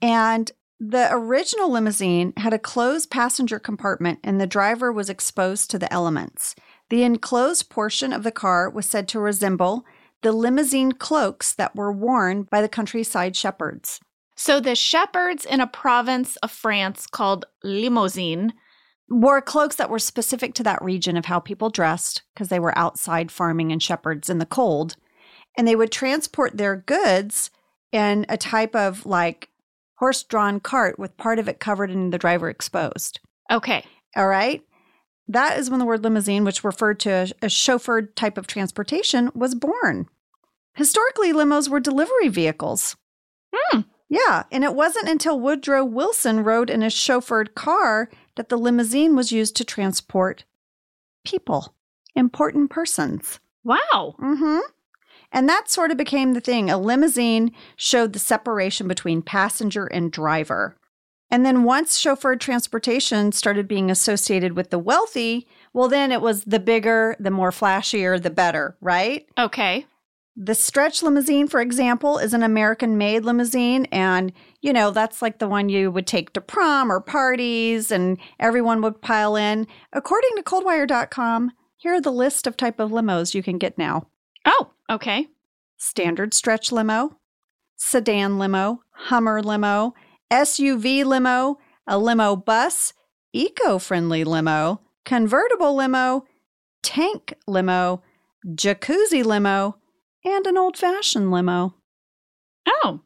[0.00, 0.50] and
[0.80, 5.92] the original limousine had a closed passenger compartment, and the driver was exposed to the
[5.92, 6.54] elements.
[6.88, 9.84] The enclosed portion of the car was said to resemble
[10.22, 14.00] the limousine cloaks that were worn by the countryside shepherds.
[14.36, 18.54] So the shepherds in a province of France called Limousin.
[19.10, 22.76] Wore cloaks that were specific to that region of how people dressed because they were
[22.78, 24.96] outside farming and shepherds in the cold.
[25.58, 27.50] And they would transport their goods
[27.92, 29.49] in a type of like
[30.00, 33.20] horse drawn cart with part of it covered and the driver exposed.
[33.50, 33.84] Okay.
[34.16, 34.62] All right.
[35.28, 39.30] That is when the word limousine, which referred to a, a chauffeured type of transportation,
[39.34, 40.08] was born.
[40.74, 42.96] Historically, limos were delivery vehicles.
[43.54, 43.82] Hmm.
[44.08, 44.44] Yeah.
[44.50, 49.30] And it wasn't until Woodrow Wilson rode in a chauffeured car that the limousine was
[49.30, 50.44] used to transport
[51.24, 51.74] people,
[52.16, 53.38] important persons.
[53.62, 54.14] Wow.
[54.18, 54.60] Mm-hmm.
[55.32, 56.70] And that sort of became the thing.
[56.70, 60.76] A limousine showed the separation between passenger and driver.
[61.30, 66.44] And then once chauffeured transportation started being associated with the wealthy, well, then it was
[66.44, 69.26] the bigger, the more flashier, the better, right?
[69.38, 69.86] Okay.
[70.34, 73.84] The stretch limousine, for example, is an American made limousine.
[73.86, 78.18] And, you know, that's like the one you would take to prom or parties and
[78.40, 79.68] everyone would pile in.
[79.92, 84.08] According to coldwire.com, here are the list of type of limos you can get now
[84.44, 85.28] Oh, okay.
[85.76, 87.18] standard stretch limo,
[87.76, 89.94] sedan limo, Hummer limo,
[90.30, 92.92] SUV limo, a limo bus,
[93.32, 96.24] eco friendly limo, convertible limo,
[96.82, 98.02] tank limo,
[98.46, 99.76] jacuzzi limo,
[100.24, 101.74] and an old fashioned limo.
[102.66, 103.00] Oh.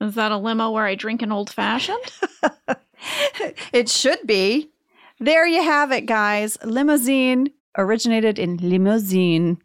[0.00, 1.98] Is that a limo where I drink an old fashioned?
[3.72, 4.70] it should be.
[5.18, 6.56] There you have it, guys.
[6.64, 9.58] Limousine originated in Limousine,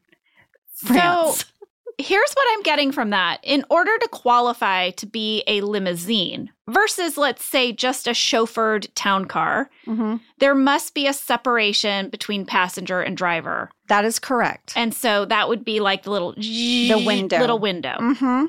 [0.75, 1.39] France.
[1.39, 1.45] So
[1.97, 3.39] here's what I'm getting from that.
[3.43, 9.25] In order to qualify to be a limousine versus, let's say, just a chauffeured town
[9.25, 10.19] car, Mhm.
[10.39, 13.69] there must be a separation between passenger and driver.
[13.87, 14.73] That is correct.
[14.75, 17.39] And so that would be like the little The window.
[17.39, 17.95] little window.
[17.99, 18.45] Mm-hmm.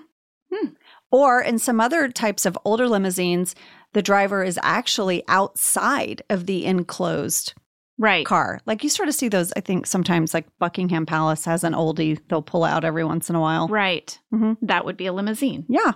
[0.52, 0.66] Hmm.
[1.12, 3.54] Or in some other types of older limousines,
[3.92, 7.54] the driver is actually outside of the enclosed
[7.99, 8.26] Right.
[8.26, 8.61] car.
[8.66, 12.18] Like you sort of see those, I think sometimes like Buckingham Palace has an oldie
[12.28, 13.68] they'll pull out every once in a while.
[13.68, 14.18] Right.
[14.32, 14.59] Mhm.
[14.62, 15.64] That would be a limousine.
[15.68, 15.92] Yeah.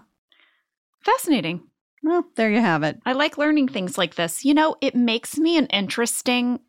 [1.05, 1.62] Fascinating.
[2.03, 2.98] Well, there you have it.
[3.05, 4.44] I like learning things like this.
[4.44, 6.61] You know, it makes me an interesting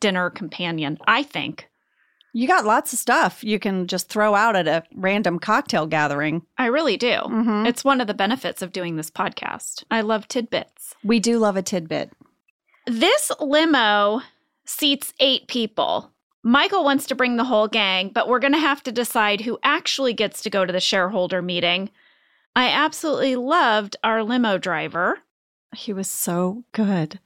[0.00, 1.68] dinner companion, I think.
[2.32, 6.42] You got lots of stuff you can just throw out at a random cocktail gathering.
[6.58, 7.12] I really do.
[7.28, 7.64] Mhm.
[7.68, 9.84] It's one of the benefits of doing this podcast.
[9.90, 10.96] I love tidbits.
[11.04, 12.10] We do love a tidbit.
[12.86, 14.22] This limo
[14.64, 16.10] seats eight people.
[16.42, 19.58] Michael wants to bring the whole gang, but we're going to have to decide who
[19.62, 21.90] actually gets to go to the shareholder meeting.
[22.54, 25.20] I absolutely loved our limo driver.
[25.74, 27.18] He was so good.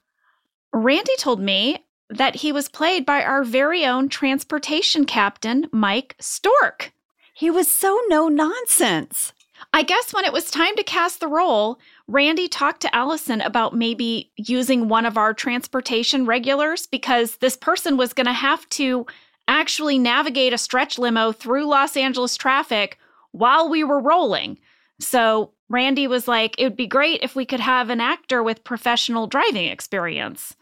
[0.72, 6.92] Randy told me that he was played by our very own transportation captain, Mike Stork.
[7.34, 9.32] He was so no nonsense.
[9.72, 11.78] I guess when it was time to cast the role,
[12.08, 17.98] Randy talked to Allison about maybe using one of our transportation regulars because this person
[17.98, 19.06] was going to have to
[19.46, 22.98] actually navigate a stretch limo through Los Angeles traffic
[23.32, 24.58] while we were rolling.
[25.00, 28.64] So Randy was like, it would be great if we could have an actor with
[28.64, 30.56] professional driving experience.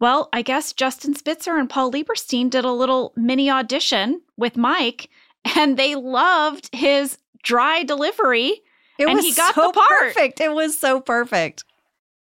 [0.00, 5.08] Well, I guess Justin Spitzer and Paul Lieberstein did a little mini audition with Mike,
[5.56, 8.62] and they loved his dry delivery.
[8.98, 9.88] It And was he got so the part.
[9.88, 10.40] perfect.
[10.40, 11.64] It was so perfect.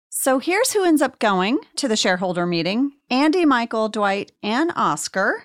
[0.09, 5.45] So here's who ends up going to the shareholder meeting Andy, Michael, Dwight, and Oscar.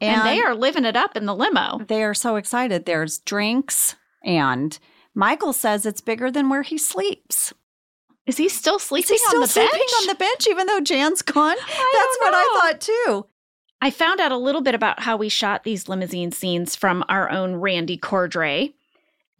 [0.00, 1.80] And, they are living it up in the limo.
[1.86, 2.84] They are so excited.
[2.84, 4.78] There's drinks, and
[5.14, 7.54] Michael says it's bigger than where he sleeps.
[8.26, 9.90] Is he still Is sleeping he still on the sleeping bench?
[10.00, 11.56] on the bench, even though Jan's gone?
[11.56, 11.68] That's
[12.18, 13.26] don't what I thought too.
[13.80, 17.30] I found out a little bit about how we shot these limousine scenes from our
[17.30, 18.74] own Randy Cordray.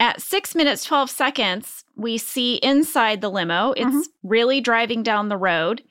[0.01, 3.73] At six minutes, 12 seconds, we see inside the limo.
[3.73, 4.13] It's Mhm.
[4.23, 5.83] really driving down the road.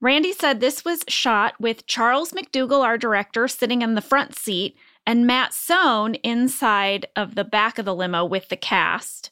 [0.00, 4.76] Randy said this was shot with Charles McDougall, our director, sitting in the front seat,
[5.06, 9.30] and Matt Sohn inside of the back of the limo with the cast.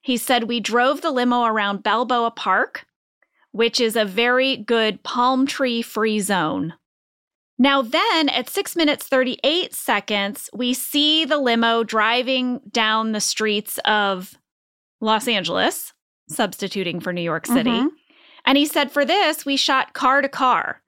[0.00, 2.86] He said we drove the limo around Balboa Park,
[3.50, 6.74] which is a very good palm tree free zone.
[7.58, 13.78] Now, then at six minutes, 38 seconds, we see the limo driving down the streets
[13.84, 14.38] of
[15.00, 15.92] Los Angeles,
[16.28, 17.70] substituting for New York City.
[17.70, 17.88] Mhm.
[18.44, 20.82] And he said, for this, we shot car to car.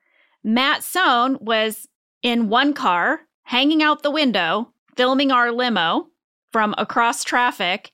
[0.45, 1.89] Matt Sohn was
[2.23, 6.09] in one car, hanging out the window, filming our limo
[6.53, 7.93] from across traffic.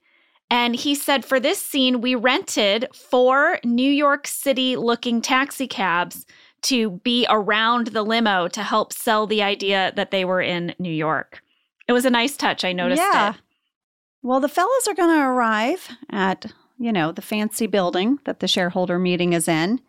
[0.50, 6.24] And he said, for this scene, we rented four New York City looking taxi cabs
[6.62, 10.92] to be around the limo to help sell the idea that they were in New
[10.92, 11.42] York.
[11.88, 12.64] It was a nice touch.
[12.64, 13.30] I noticed yeah.
[13.30, 13.36] it.
[14.22, 16.46] Well, the fellas are going to arrive at,
[16.78, 19.80] you know, the fancy building that the shareholder meeting is in.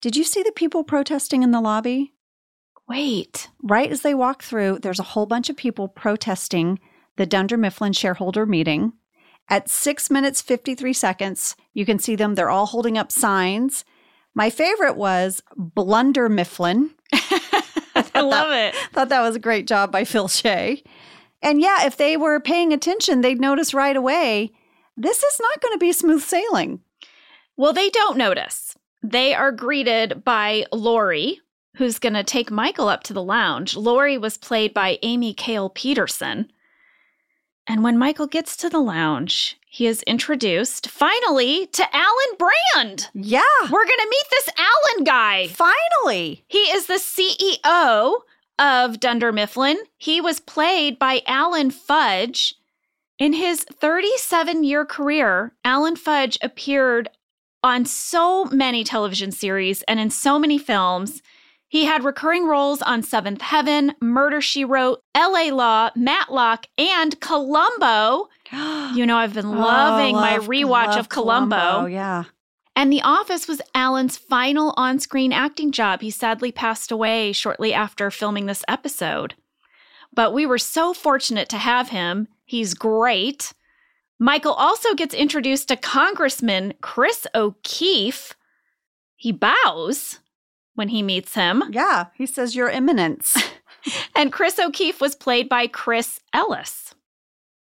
[0.00, 2.12] Did you see the people protesting in the lobby?
[2.88, 3.48] Wait.
[3.62, 6.78] Right as they walk through, there's a whole bunch of people protesting
[7.16, 8.92] the Dunder Mifflin shareholder meeting.
[9.48, 12.34] At six minutes, 53 seconds, you can see them.
[12.34, 13.84] They're all holding up signs.
[14.38, 16.92] My favorite was Blunder Mifflin.
[17.12, 18.72] I love it.
[18.92, 20.80] Thought that was a great job by Phil Shea.
[21.42, 24.52] And yeah, if they were paying attention, they'd notice right away
[24.96, 26.78] this is not going to be smooth sailing.
[27.56, 28.76] Well, they don't notice.
[29.02, 31.40] They are greeted by Lori,
[31.74, 33.76] who's going to take Michael up to the lounge.
[33.76, 36.48] Lori was played by Amy Cale Peterson.
[37.66, 43.08] And when Michael gets to the lounge, he is introduced finally to Alan Brand.
[43.14, 45.48] Yeah, We're going to meet this Alan guy.
[45.48, 46.44] finally.
[46.48, 48.20] He is the CEO
[48.58, 49.78] of Dunder Mifflin.
[49.96, 52.54] He was played by Alan Fudge.
[53.18, 57.08] In his 37 year career, Alan Fudge appeared
[57.62, 61.20] on so many television series and in so many films.
[61.70, 68.28] He had recurring roles on Seventh Heaven, Murder She Wrote, LA Law, Matlock, and Columbo.
[68.52, 71.86] You know, I've been loving Oh, my rewatch of Columbo.
[71.86, 72.24] Yeah.
[72.74, 76.00] And The Office was Alan's final on screen acting job.
[76.00, 79.34] He sadly passed away shortly after filming this episode.
[80.14, 82.28] But we were so fortunate to have him.
[82.44, 83.52] He's great.
[84.18, 88.34] Michael also gets introduced to Congressman Chris O'Keefe.
[89.16, 90.20] He bows
[90.74, 91.64] when he meets him.
[91.70, 92.06] Yeah.
[92.14, 93.36] He says, Your Eminence.
[94.14, 96.87] And Chris O'Keefe was played by Chris Ellis.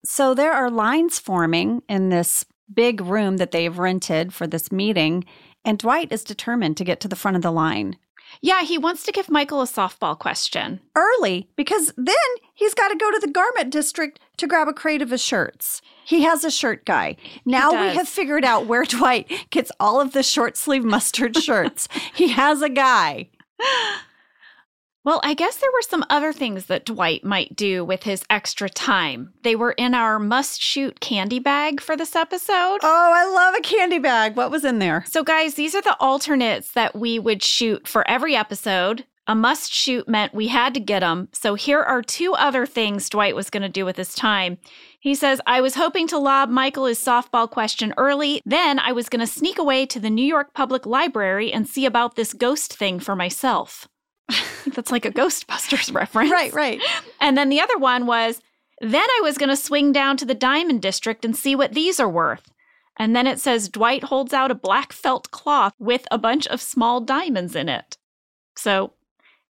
[0.06, 5.26] So there are lines forming in this big room that they've rented for this meeting.
[5.66, 7.97] And Dwight is determined to get to the front of the line
[8.41, 10.82] Yeah, he wants to give Michael a softball question.
[10.95, 12.16] early because then
[12.54, 15.82] he's got to go to the garment district to grab a crate of his shirts.
[16.06, 17.16] He has a shirt guy.
[17.45, 21.88] Now we have figured out where Dwight gets all of the short sleeve mustard shirts.
[22.14, 23.30] he has a guy.
[25.06, 28.70] Well, I guess there were some other things that Dwight might do with his extra
[28.70, 29.34] time.
[29.43, 32.80] They were in our must shoot candy bag for this episode.
[32.82, 34.38] Oh, I love a candy bag.
[34.38, 35.04] What was in there?
[35.10, 39.04] So, guys, these are the alternates that we would shoot for every episode.
[39.28, 41.28] A must shoot meant we had to get them.
[41.34, 44.58] So, here are two other things Dwight was going to do with his time.
[45.01, 48.41] He says, I was hoping to lob Michael his softball question early.
[48.45, 51.86] Then I was going to sneak away to the New York Public Library and see
[51.86, 53.89] about this ghost thing for myself.
[54.74, 56.32] That's like a Ghostbusters reference.
[56.32, 56.82] Right, right.
[57.19, 58.41] And then the other one was,
[58.82, 61.99] then I was going to swing down to the Diamond District and see what these
[61.99, 62.51] are worth.
[62.97, 66.61] And then it says Dwight holds out a black felt cloth with a bunch of
[66.61, 67.97] small diamonds in it.
[68.55, 68.93] So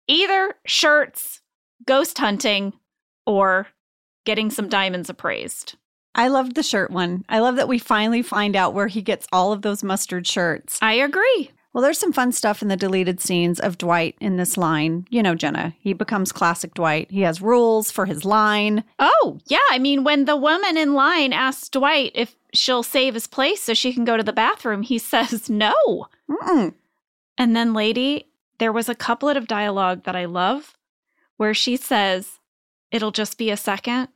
[0.07, 1.41] either shirts,
[1.86, 2.74] ghost hunting,
[3.26, 3.67] or
[4.26, 5.76] getting some diamonds appraised.
[6.15, 7.24] I loved the shirt one.
[7.30, 10.80] I love that we finally find out where he gets all of those mustard shirts.
[10.82, 11.51] I agree.
[11.74, 15.05] Well, there's some fun stuff in the deleted scenes of Dwight in this line.
[15.09, 17.11] You know, Jenna, he becomes classic Dwight.
[17.11, 18.84] He has rules for his line.
[18.97, 19.59] Oh, yeah.
[19.70, 23.76] I mean, when the woman in line asks Dwight if she'll save his place so
[23.76, 26.07] she can go to the bathroom, he says no.
[26.30, 26.74] Mm-mm.
[27.38, 28.26] And then, lady,
[28.57, 30.76] there was a couplet of dialogue that I love
[31.38, 32.39] where she says,
[32.91, 34.09] It'll just be a second.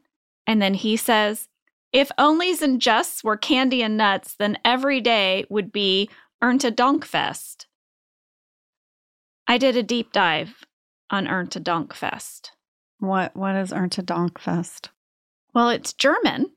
[0.47, 1.47] And then he says,
[1.91, 6.09] If onlys and justs were candy and nuts, then every day would be
[6.43, 7.65] Donkfest.
[9.47, 10.65] I did a deep dive
[11.09, 12.49] on Erntedankfest.
[12.99, 14.89] What what is Erntedankfest?
[15.53, 16.51] Well, it's German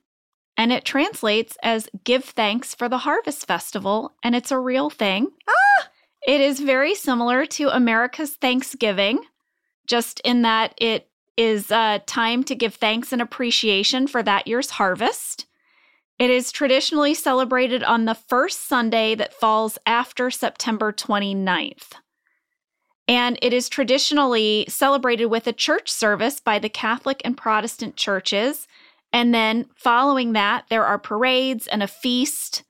[0.57, 5.29] and it translates as give thanks for the harvest festival, and it's a real thing.
[5.49, 5.89] Ah!
[6.27, 9.21] It is very similar to America's Thanksgiving,
[9.87, 14.71] just in that it is uh, time to give thanks and appreciation for that year's
[14.71, 15.47] harvest.
[16.19, 21.93] It is traditionally celebrated on the first Sunday that falls after September 29th.
[23.07, 28.67] And it is traditionally celebrated with a church service by the Catholic and Protestant churches.
[29.13, 32.65] And then following that, there are parades and a feast.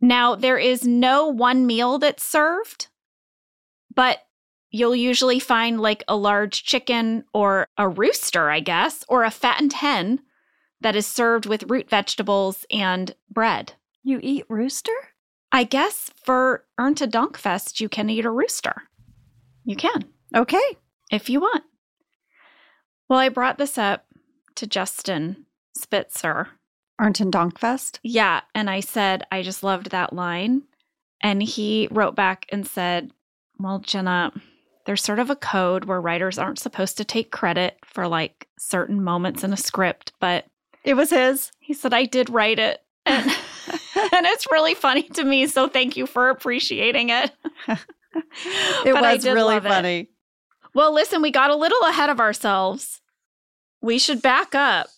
[0.00, 2.88] Now, there is no one meal that's served,
[3.94, 4.20] but
[4.70, 9.74] you'll usually find like a large chicken or a rooster, I guess, or a fattened
[9.74, 10.20] hen
[10.80, 13.72] that is served with root vegetables and bread.
[14.02, 14.92] You eat rooster?
[15.50, 18.82] I guess for Erntedankfest, you can eat a rooster.
[19.64, 20.04] You can,
[20.34, 20.76] Okay.
[21.10, 21.64] if you want.
[23.08, 24.06] Well, I brought this up
[24.56, 26.48] to Justin Spitzer.
[27.00, 27.98] Erntedankfest?
[28.02, 28.40] Yeah.
[28.54, 30.62] And I said, I just loved that line.
[31.22, 33.12] And he wrote back and said,
[33.58, 34.32] Well, Jenna,
[34.86, 39.02] there's sort of a code where writers aren't supposed to take credit for like certain
[39.02, 40.46] moments in a script, but
[40.84, 41.50] It was his.
[41.58, 42.80] he said, I did write it.
[44.00, 45.46] And, and it's really funny to me.
[45.46, 47.32] So thank you for appreciating it.
[48.84, 49.68] It was really love it.
[49.68, 50.08] funny.
[50.74, 53.00] Well, listen, we got a little ahead of ourselves.
[53.80, 54.88] We should back up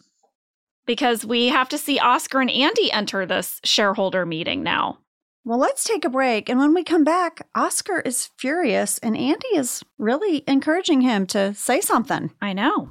[0.87, 4.99] because we have to see Oscar and Andy enter this shareholder meeting now.
[5.45, 6.49] Well, let's take a break.
[6.49, 11.55] And when we come back, Oscar is furious and Andy is really encouraging him to
[11.55, 12.31] say something.
[12.41, 12.91] I know.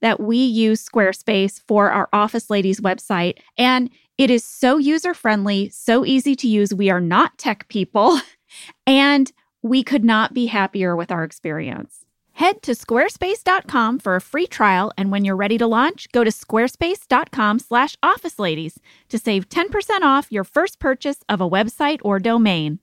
[0.00, 5.70] that we use Squarespace for our Office Ladies website, and it is so user friendly,
[5.70, 6.72] so easy to use.
[6.74, 8.20] We are not tech people,
[8.86, 9.32] and
[9.62, 12.04] we could not be happier with our experience.
[12.32, 16.30] Head to squarespace.com for a free trial, and when you're ready to launch, go to
[16.30, 18.76] squarespace.com/officeladies
[19.08, 22.78] to save 10% off your first purchase of a website or domain.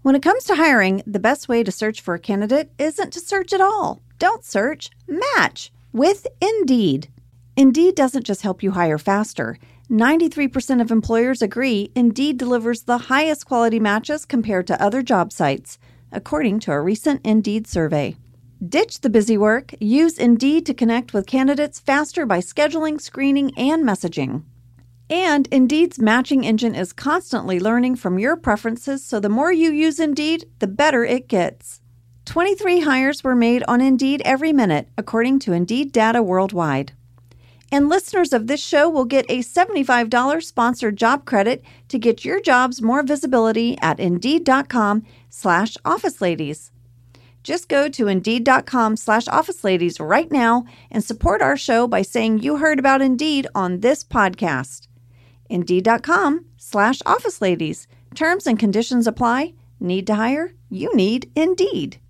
[0.00, 3.20] When it comes to hiring, the best way to search for a candidate isn't to
[3.20, 4.00] search at all.
[4.18, 7.08] Don't search, match with Indeed.
[7.56, 9.56] Indeed doesn't just help you hire faster.
[9.90, 15.78] 93% of employers agree Indeed delivers the highest quality matches compared to other job sites,
[16.12, 18.14] according to a recent Indeed survey.
[18.68, 19.74] Ditch the busy work.
[19.80, 24.42] Use Indeed to connect with candidates faster by scheduling, screening, and messaging.
[25.08, 29.98] And Indeed's matching engine is constantly learning from your preferences, so the more you use
[29.98, 31.80] Indeed, the better it gets.
[32.26, 36.92] 23 hires were made on Indeed every minute, according to Indeed data worldwide.
[37.72, 42.40] And listeners of this show will get a $75 sponsored job credit to get your
[42.40, 46.72] jobs more visibility at Indeed.com slash Office Ladies.
[47.42, 52.40] Just go to Indeed.com slash Office Ladies right now and support our show by saying
[52.40, 54.88] you heard about Indeed on this podcast.
[55.48, 57.86] Indeed.com slash Office Ladies.
[58.16, 59.54] Terms and conditions apply.
[59.78, 60.54] Need to hire?
[60.68, 62.00] You need Indeed.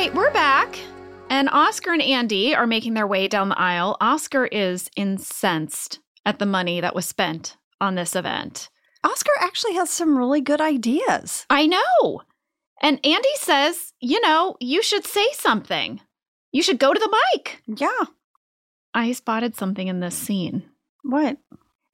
[0.00, 0.78] Right, we're back.
[1.28, 3.98] And Oscar and Andy are making their way down the aisle.
[4.00, 8.70] Oscar is incensed at the money that was spent on this event.
[9.04, 11.44] Oscar actually has some really good ideas.
[11.50, 12.22] I know.
[12.80, 16.00] And Andy says, you know, you should say something.
[16.50, 17.62] You should go to the mic.
[17.66, 18.06] Yeah.
[18.94, 20.62] I spotted something in this scene.
[21.02, 21.36] What?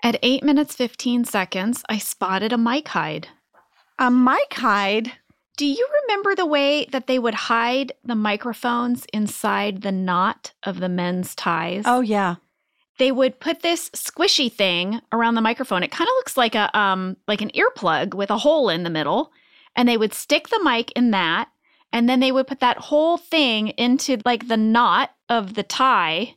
[0.05, 3.27] At 8 minutes 15 seconds, I spotted a mic hide.
[3.99, 5.11] A mic hide.
[5.57, 10.81] Do you remember the way that they would hide the microphones inside the knot of
[10.81, 11.85] the men's ties?
[11.87, 12.37] Oh, yeah.
[12.99, 15.83] They would put this squishy thing around the microphone.
[15.83, 18.91] It kind of looks like a um like an earplug with a hole in the
[18.91, 19.33] middle,
[19.75, 21.49] and they would stick the mic in that,
[21.93, 26.37] and then they would put that whole thing into like the knot of the tie.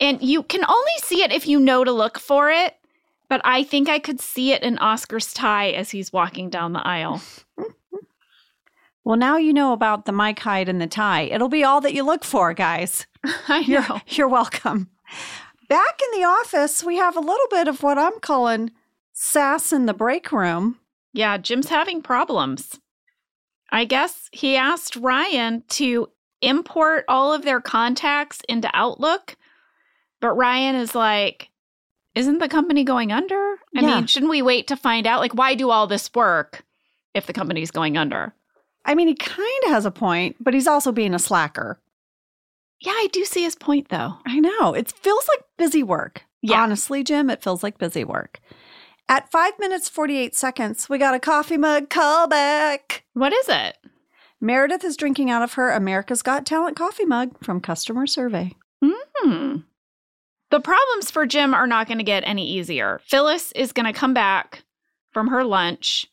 [0.00, 2.74] And you can only see it if you know to look for it,
[3.28, 6.86] but I think I could see it in Oscar's tie as he's walking down the
[6.86, 7.20] aisle.
[9.04, 11.22] Well, now you know about the mic hide and the tie.
[11.22, 13.06] It'll be all that you look for, guys.
[13.48, 14.90] I You're, you're welcome.
[15.68, 18.70] Back in the office, we have a little bit of what I'm calling
[19.12, 20.78] sass in the break room.
[21.12, 22.78] Yeah, Jim's having problems.
[23.70, 26.08] I guess he asked Ryan to
[26.40, 29.36] import all of their contacts into Outlook,
[30.20, 31.48] but Ryan is like,
[32.14, 33.34] isn't the company going under?
[33.76, 33.86] I Yeah.
[33.96, 35.20] mean, shouldn't we wait to find out?
[35.20, 36.64] Like, why do all this work
[37.14, 38.34] if the company's going under?
[38.84, 41.78] I mean, he kind of has a point, but he's also being a slacker.
[42.80, 44.14] Yeah, I do see his point though.
[44.26, 44.74] I know.
[44.74, 46.24] It feels like busy work.
[46.42, 46.60] Yeah.
[46.62, 48.40] Honestly, Jim, it feels like busy work.
[49.08, 53.02] At five minutes, 48 seconds, we got a coffee mug callback.
[53.12, 53.76] What is it?
[54.40, 58.52] Meredith is drinking out of her America's Got Talent coffee mug from customer survey.
[58.82, 59.58] Hmm.
[60.50, 63.00] The problems for Jim are not going to get any easier.
[63.06, 64.64] Phyllis is going to come back
[65.12, 66.06] from her lunch,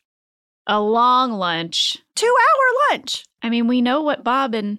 [0.70, 1.98] a long lunch.
[2.14, 3.24] Two hour lunch.
[3.42, 4.78] I mean, we know what Bob and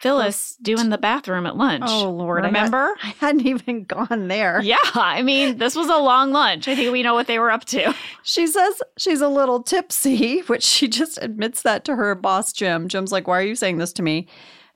[0.00, 1.84] Phyllis do in the bathroom at lunch.
[1.86, 2.44] Oh, Lord.
[2.44, 2.94] I had- Remember?
[3.02, 4.60] I hadn't even gone there.
[4.62, 6.68] yeah, I mean, this was a long lunch.
[6.68, 7.94] I think we know what they were up to.
[8.26, 12.88] She says she's a little tipsy, which she just admits that to her boss, Jim.
[12.88, 14.28] Jim's like, Why are you saying this to me?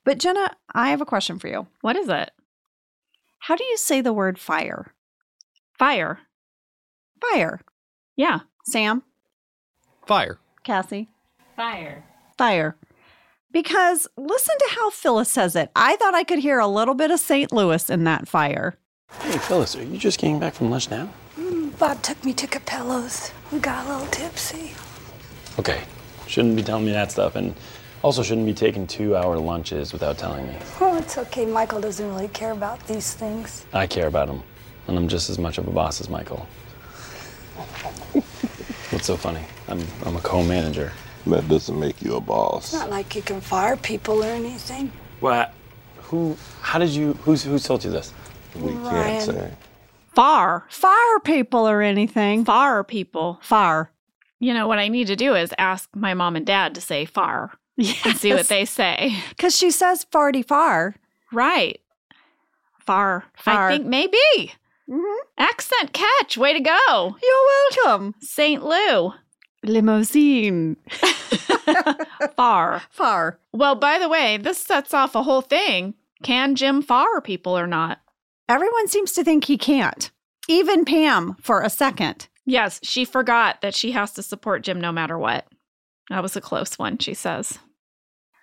[0.05, 1.66] But Jenna, I have a question for you.
[1.81, 2.31] What is it?
[3.39, 4.93] How do you say the word fire?
[5.79, 6.19] Fire.
[7.21, 7.61] Fire.
[8.16, 8.41] Yeah.
[8.64, 9.03] Sam?
[10.09, 10.38] Fire.
[10.64, 11.11] Cassie?
[11.54, 12.02] Fire.
[12.38, 12.76] Fire.
[13.52, 15.70] Because listen to how Phyllis says it.
[15.76, 17.52] I thought I could hear a little bit of St.
[17.52, 18.78] Louis in that fire.
[19.20, 21.11] Hey, Phyllis, are you just getting back from lunch now?
[21.38, 23.32] Mm, Bob took me to Capello's.
[23.52, 24.72] We got a little tipsy.
[25.59, 25.82] Okay.
[26.26, 27.54] Shouldn't be telling me that stuff, and
[28.02, 30.56] also shouldn't be taking two hour lunches without telling me.
[30.80, 31.44] Oh, it's okay.
[31.44, 33.66] Michael doesn't really care about these things.
[33.74, 34.42] I care about him,
[34.86, 36.48] and I'm just as much of a boss as Michael.
[38.91, 39.45] What's so funny?
[39.68, 40.93] I'm, I'm a co manager.
[41.26, 42.72] That doesn't make you a boss.
[42.72, 44.91] It's not like you can fire people or anything.
[45.20, 45.51] Well,
[46.05, 46.36] Who?
[46.62, 47.12] How did you?
[47.24, 48.14] Who's who told you this?
[48.57, 48.82] We Ryan.
[49.05, 49.53] can't say.
[50.14, 50.64] Far.
[50.70, 52.45] Fire people or anything.
[52.45, 53.39] Fire people.
[53.43, 53.93] Far.
[54.41, 57.05] You know, what I need to do is ask my mom and dad to say
[57.05, 59.16] far and see what they say.
[59.30, 60.95] Because she says farty far.
[61.30, 61.80] Right.
[62.78, 63.24] Far.
[63.36, 63.68] Far.
[63.68, 64.53] I think maybe.
[64.89, 65.16] Mhm.
[65.39, 66.36] Accent catch.
[66.39, 67.16] Way to go.
[67.22, 68.14] You're welcome.
[68.20, 68.64] St.
[68.64, 69.12] Lou.
[69.62, 70.76] Limousine.
[72.36, 72.82] Far.
[72.91, 73.39] Far.
[73.53, 75.95] Well, by the way, this sets off a whole thing.
[76.22, 77.99] Can Jim far people or not?
[78.49, 80.11] Everyone seems to think he can't.
[80.49, 82.28] Even Pam for a second.
[82.47, 85.47] Yes, she forgot that she has to support Jim no matter what.
[86.09, 87.59] That was a close one, she says.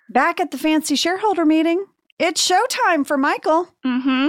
[0.08, 1.84] Back at the fancy shareholder meeting,
[2.18, 3.68] it's showtime for Michael.
[3.84, 4.28] Mm-hmm.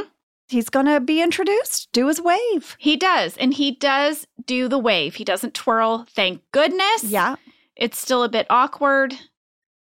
[0.49, 2.77] He's going to be introduced, do his wave.
[2.79, 5.15] He does, and he does do the wave.
[5.15, 7.03] He doesn't twirl, thank goodness.
[7.03, 7.35] Yeah.
[7.75, 9.13] It's still a bit awkward.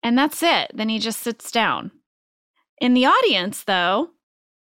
[0.03, 0.71] And that's it.
[0.75, 1.91] Then he just sits down.
[2.81, 4.11] In the audience, though,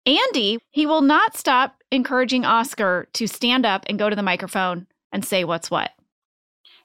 [0.07, 4.87] Andy, he will not stop encouraging Oscar to stand up and go to the microphone
[5.13, 5.91] and say what's what.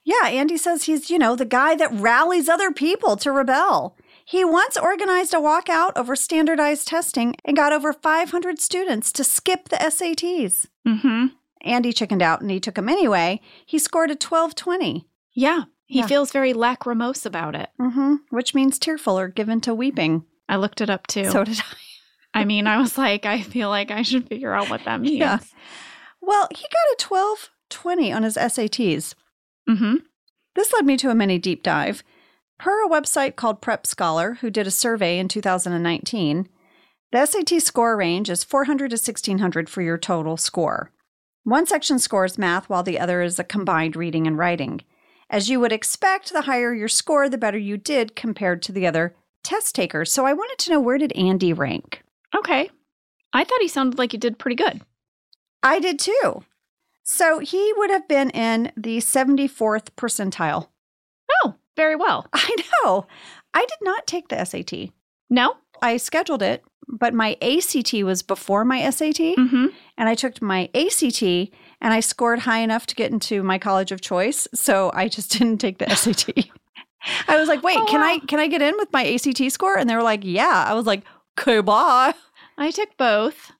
[0.03, 3.97] Yeah, Andy says he's, you know, the guy that rallies other people to rebel.
[4.30, 9.69] He once organized a walkout over standardized testing and got over 500 students to skip
[9.69, 10.67] the SATs.
[10.86, 11.28] Mm-hmm.
[11.61, 13.39] Andy chickened out and he took them anyway.
[13.65, 15.63] He scored a 1220, Yeah.
[15.86, 16.07] He Yeah.
[16.07, 17.69] feels very lachrymose about it.
[17.80, 20.25] mm-hmm, which means tearful or given to weeping.
[20.49, 21.32] I looked it up too.
[21.32, 21.63] So did I.
[22.41, 25.17] I mean, I was like, I feel like I should figure out what that means.
[25.19, 25.39] Yeah.
[26.21, 29.15] Well, he got a 1220 on his SATs.
[29.69, 29.95] Mm-hmm.
[30.55, 32.03] This led me to a mini deep dive.
[32.60, 36.49] Per a website called Prep Scholar, who did a survey in 2019,
[37.12, 40.91] the SAT score range is 400 to 1600 for your total score.
[41.43, 44.82] One section scores math, while the other is a combined reading and writing.
[45.30, 48.88] As you would expect, the higher your score, the better you did compared to the
[48.88, 50.12] other test takers.
[50.12, 52.03] So I wanted to know where did Andy rank?
[52.36, 52.70] Okay.
[53.34, 54.82] I thought he sounded like he did pretty good.
[55.64, 56.43] I did too.
[57.03, 60.68] So he would have been in the 74th percentile.
[61.78, 62.28] Very well.
[62.34, 63.07] I know.
[63.53, 64.89] I did not take the SAT.
[65.30, 65.55] No?
[65.82, 69.67] I scheduled it, but my ACT was before my SAT, Mm-hmm.
[69.97, 73.91] and I took my ACT, and I scored high enough to get into my college
[73.91, 74.47] of choice.
[74.55, 76.30] So I just didn't take the SAT.
[77.28, 79.78] I was like, wait, Oh, can I can I get in with my ACT score?
[79.78, 80.65] And they were like, yeah.
[80.67, 81.03] I was like,
[81.39, 82.13] okay, bye.
[82.57, 83.51] I took both.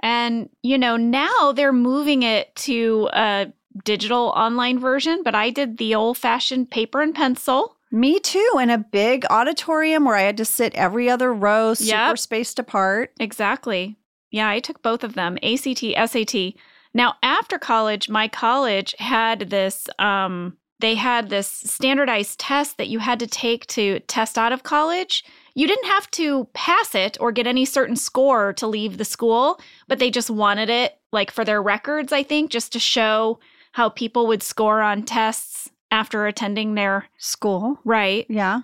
[0.00, 3.52] And, you know, now they're moving it to a
[3.84, 7.76] digital online version, but I did the old fashioned paper and pencil.
[7.92, 8.58] Me too.
[8.60, 12.18] In a big auditorium where I had to sit every other row, super Yep.
[12.18, 13.12] spaced apart.
[13.20, 13.96] Exactly.
[14.30, 16.54] Yeah, I took both of them ACT, SAT.
[16.92, 19.86] Now, after college, my college had this.
[19.98, 24.62] Um, they had this standardized test that you had to take to test out of
[24.62, 25.24] college.
[25.54, 29.58] You didn't have to pass it or get any certain score to leave the school,
[29.88, 33.38] but they just wanted it like for their records, I think, just to show
[33.76, 37.78] how people would score on tests after attending their School.
[37.84, 38.24] right.
[38.26, 38.62] Yeah.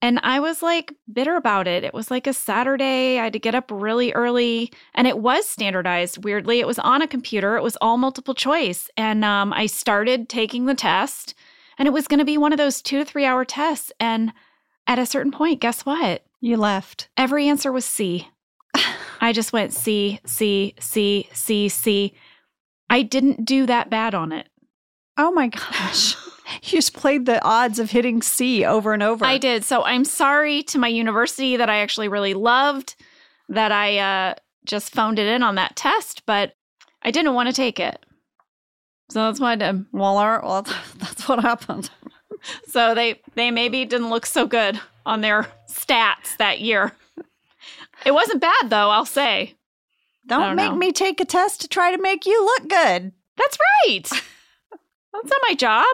[0.00, 1.84] And I was like bitter about it.
[1.84, 3.18] It was like a Saturday.
[3.18, 6.24] I had to get up really early and it was standardized.
[6.24, 8.88] Weirdly, it was on a computer, it was all multiple choice.
[8.96, 11.34] And um, I started taking the test
[11.76, 13.92] and it was going to be one of those two to three hour tests.
[14.00, 14.32] And
[14.86, 16.24] at a certain point, guess what?
[16.40, 17.10] You left.
[17.14, 18.28] Every answer was C.
[19.20, 22.14] I just went C, C, C, C, C.
[22.90, 24.48] I didn't do that bad on it.
[25.16, 26.16] Oh my gosh.
[26.62, 29.24] you just played the odds of hitting C over and over.
[29.24, 29.64] I did.
[29.64, 32.96] So I'm sorry to my university that I actually really loved
[33.48, 34.34] that I uh,
[34.64, 36.54] just phoned it in on that test, but
[37.02, 38.04] I didn't want to take it.
[39.10, 39.86] So that's why I did.
[39.92, 40.62] Well, our, well,
[40.98, 41.90] that's what happened.
[42.66, 46.92] So they they maybe didn't look so good on their stats that year.
[48.06, 49.56] It wasn't bad though, I'll say.
[50.26, 50.76] Don't, don't make know.
[50.76, 53.12] me take a test to try to make you look good.
[53.36, 54.02] That's right.
[55.12, 55.86] That's not my job.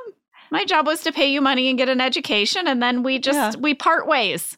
[0.50, 3.56] My job was to pay you money and get an education, and then we just
[3.56, 3.60] Yeah.
[3.60, 4.56] we part ways.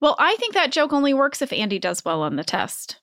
[0.00, 2.96] Well, I think that joke only works if Andy does well on the test.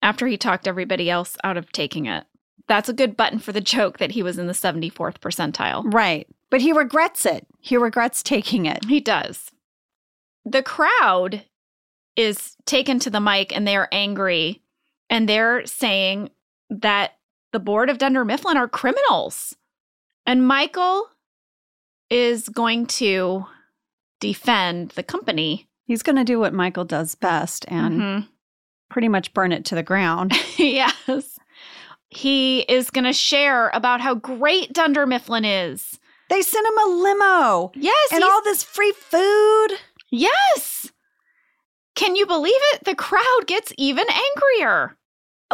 [0.00, 2.24] After he talked everybody else out of taking it.
[2.68, 5.82] That's a good button for the joke that he was in the 74th percentile.
[5.92, 6.28] Right.
[6.50, 7.46] But he regrets it.
[7.58, 8.84] He regrets taking it.
[8.84, 9.50] He does.
[10.44, 11.44] The crowd
[12.14, 14.62] is taken to the mic and they are angry
[15.10, 16.30] and they're saying
[16.70, 17.12] that
[17.52, 19.56] the board of Dunder Mifflin are criminals.
[20.26, 21.08] And Michael
[22.10, 23.46] is going to
[24.20, 25.66] defend the company.
[25.86, 28.28] He's going to do what Michael does best and Mhm.
[28.90, 30.32] pretty much burn it to the ground.
[30.58, 31.38] yes.
[32.10, 35.98] He is going to share about how great Dunder Mifflin is.
[36.28, 38.12] They sent him a limo Yes.
[38.12, 39.68] and all this free food.
[40.10, 40.90] Yes.
[41.94, 42.84] Can you believe it?
[42.84, 44.96] The crowd gets even angrier.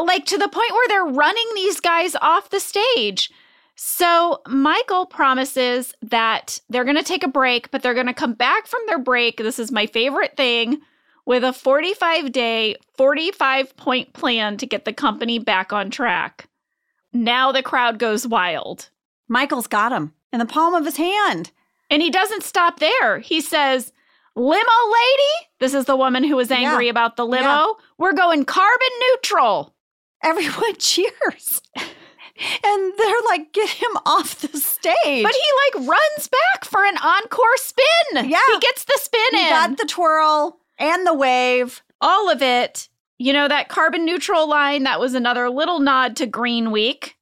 [0.00, 3.30] Like to the point where they're running these guys off the stage.
[3.76, 8.34] So Michael promises that they're going to take a break, but they're going to come
[8.34, 9.38] back from their break.
[9.38, 10.80] This is my favorite thing
[11.26, 16.48] with a 45 day, 45 point plan to get the company back on track.
[17.12, 18.90] Now the crowd goes wild.
[19.28, 21.50] Michael's got him in the palm of his hand.
[21.90, 23.18] And he doesn't stop there.
[23.20, 23.92] He says,
[24.36, 26.90] Limo lady, this is the woman who was angry Yeah.
[26.90, 27.42] about the limo.
[27.44, 27.72] Yeah.
[27.98, 29.73] We're going carbon neutral.
[30.24, 31.60] Everyone cheers.
[31.76, 35.22] and they're like, get him off the stage.
[35.24, 38.28] But he like runs back for an encore spin.
[38.28, 38.38] Yeah.
[38.52, 39.50] He gets the spin he in.
[39.50, 41.82] got the twirl and the wave.
[42.00, 42.88] All of it.
[43.18, 47.16] You know, that carbon neutral line, that was another little nod to Green Week.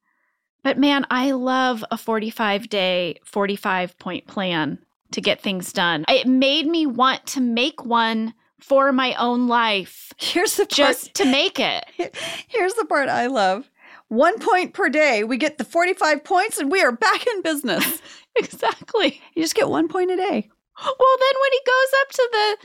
[0.65, 4.79] But man, I love a 45 day, 45 point plan
[5.11, 6.05] to get things done.
[6.09, 8.33] It made me want to make one
[8.63, 10.71] for my own life Here's the part.
[10.71, 11.85] just to make it.
[12.49, 13.69] Here's the part I love.
[14.09, 15.25] One point per day.
[15.25, 18.01] We get the 45 points and we are back in business.
[18.37, 19.21] exactly.
[19.35, 20.51] you just get one point a day.
[20.85, 22.57] Well, then when he goes up to the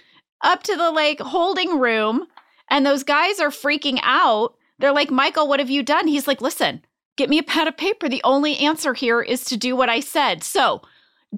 [0.49, 2.25] up to the like holding room
[2.69, 6.41] and those guys are freaking out, they're like, "Michael, what have you done?" He's like,
[6.41, 6.83] "Listen,
[7.15, 8.07] get me a pad of paper.
[8.07, 10.81] The only answer here is to do what I said." So,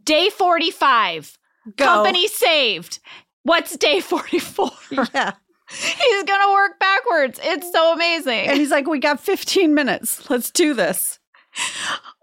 [0.03, 1.37] day 45,
[1.75, 1.85] Go.
[1.85, 2.99] company saved.
[3.49, 4.69] What's day 44?
[5.11, 5.33] Yeah.
[5.71, 7.39] He's going to work backwards.
[7.41, 8.47] It's so amazing.
[8.47, 10.29] And he's like, we got 15 minutes.
[10.29, 11.17] Let's do this.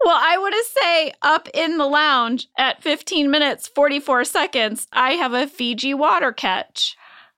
[0.03, 5.33] Well, I would say up in the lounge at 15 minutes, 44 seconds, I have
[5.33, 6.95] a Fiji water catch.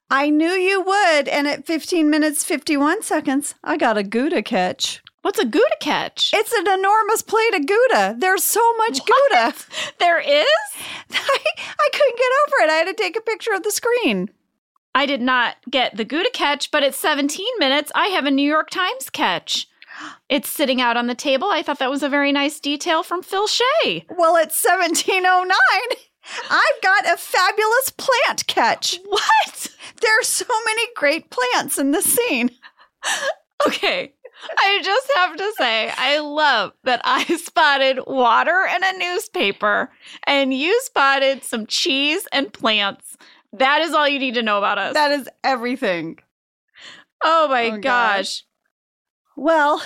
[0.09, 1.27] I knew you would.
[1.27, 5.01] And at 15 minutes, 51 seconds, I got a Gouda catch.
[5.21, 6.31] What's a Gouda catch?
[6.33, 8.15] It's an enormous plate of Gouda.
[8.17, 9.53] There's so much Gouda.
[9.99, 10.47] there is?
[11.11, 12.69] I, I couldn't get over it.
[12.69, 14.29] I had to take a picture of the screen.
[14.95, 18.47] I did not get the Gouda catch, but at 17 minutes, I have a New
[18.49, 19.67] York Times catch.
[20.29, 21.49] It's sitting out on the table.
[21.49, 24.05] I thought that was a very nice detail from Phil Shea.
[24.09, 25.49] Well, at 1709,
[26.49, 28.99] I've got a fabulous plant catch.
[29.05, 29.67] What?
[29.99, 32.51] There are so many great plants in this scene.
[33.67, 34.13] Okay.
[34.57, 39.91] I just have to say, I love that I spotted water and a newspaper,
[40.25, 43.17] and you spotted some cheese and plants.
[43.53, 44.93] That is all you need to know about us.
[44.93, 46.19] That is everything.
[47.23, 47.81] oh my Oh, gosh.
[47.81, 48.43] gosh.
[49.35, 49.81] Well,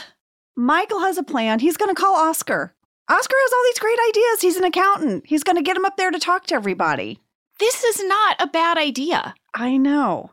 [0.56, 1.60] Michael has a plan.
[1.60, 2.76] He's going to call Oscar.
[3.10, 4.42] Oscar has all these great ideas.
[4.42, 5.26] He's an accountant.
[5.28, 7.20] He's going to get him up there to talk to everybody.
[7.60, 9.36] This is not a bad idea.
[9.54, 10.32] I know.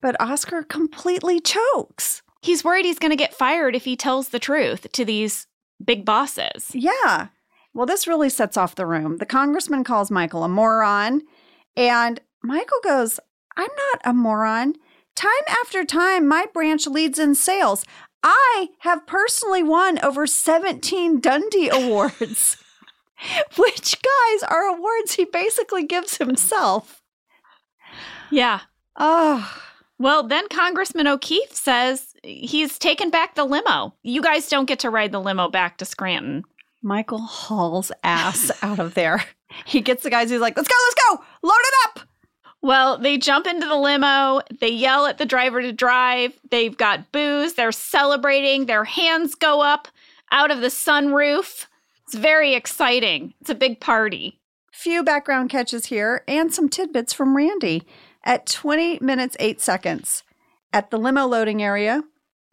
[0.00, 2.22] But Oscar completely chokes.
[2.46, 5.46] He's worried he's going to get fired if he tells the truth to these
[5.84, 6.70] big bosses.
[6.72, 7.28] Yeah.
[7.74, 9.16] Well, this really sets off the room.
[9.18, 11.22] The congressman calls Michael a moron,
[11.76, 13.18] and Michael goes,
[13.56, 14.74] I'm not a moron.
[15.16, 17.84] Time after time, my branch leads in sales.
[18.22, 22.56] I have personally won over 17 Dundie Awards,
[23.56, 27.02] which, guys, are awards he basically gives himself.
[28.30, 28.60] Yeah.
[28.96, 29.60] Oh,
[29.98, 33.94] Well, then Congressman O'Keefe says he's taken back the limo.
[34.02, 36.44] You guys don't get to ride the limo back to Scranton.
[36.82, 39.24] Michael hauls ass out of there.
[39.64, 42.08] He gets the guys, he's like, let's go, let's go, load it up.
[42.62, 44.40] Well, they jump into the limo.
[44.60, 46.32] They yell at the driver to drive.
[46.50, 47.54] They've got booze.
[47.54, 48.66] They're celebrating.
[48.66, 49.86] Their hands go up
[50.32, 51.66] out of the sunroof.
[52.04, 53.34] It's very exciting.
[53.40, 54.40] It's a big party.
[54.72, 57.84] Few background catches here and some tidbits from Randy.
[58.24, 60.24] At 20 minutes, 8 seconds,
[60.72, 62.02] at the limo loading area,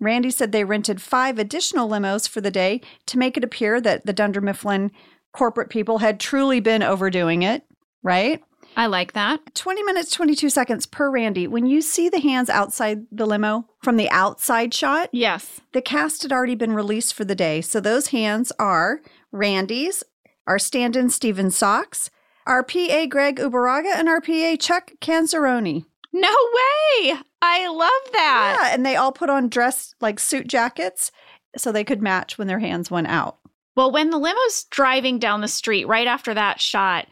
[0.04, 4.06] Randy said they rented five additional limos for the day to make it appear that
[4.06, 4.92] the Dunder Mifflin
[5.34, 7.64] corporate people had truly been overdoing it,
[8.04, 8.42] right?
[8.76, 9.54] I like that.
[9.54, 11.48] 20 minutes, 22 seconds per Randy.
[11.48, 15.62] When you see the hands outside the limo from the outside shot, Yes.
[15.74, 17.62] the cast had already been released for the day.
[17.62, 19.02] So those hands are
[19.32, 20.04] Randy's,
[20.48, 22.10] our stand in Steven Socks,
[22.48, 25.86] our PA Greg Ubaraga, and our PA Chuck Canzaroni.
[26.14, 27.16] No way.
[27.42, 28.60] I love that.
[28.62, 31.12] Yeah, and they all put on dress like suit jackets
[31.58, 33.40] so they could match when their hands went out.
[33.76, 37.08] Well, when the limo's driving down the street right after that shot,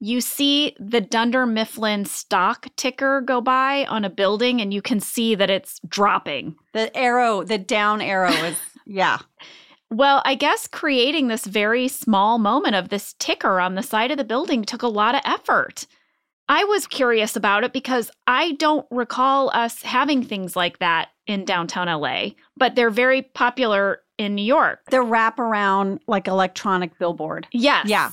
[0.00, 5.00] you see the Dunder Mifflin stock ticker go by on a building and you can
[5.00, 6.54] see that it's dropping.
[6.72, 9.18] The arrow, the down arrow is, yeah.
[9.90, 14.18] Well, I guess creating this very small moment of this ticker on the side of
[14.18, 15.86] the building took a lot of effort.
[16.48, 21.44] I was curious about it because I don't recall us having things like that in
[21.44, 24.80] downtown LA, but they're very popular in New York.
[24.90, 27.46] The wraparound, like electronic billboard.
[27.52, 27.86] Yes.
[27.88, 28.10] Yeah.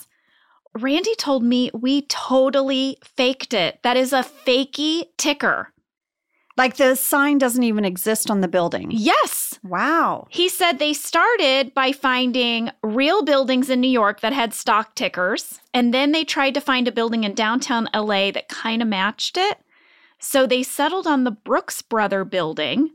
[0.79, 3.79] Randy told me we totally faked it.
[3.84, 5.73] That is a fakey ticker.
[6.62, 8.89] Like the sign doesn't even exist on the building.
[8.91, 9.59] Yes.
[9.64, 10.28] Wow.
[10.30, 15.59] He said they started by finding real buildings in New York that had stock tickers,
[15.74, 19.38] and then they tried to find a building in downtown LA that kind of matched
[19.38, 19.57] it.
[20.20, 22.91] So they settled on the Brooks Brother building.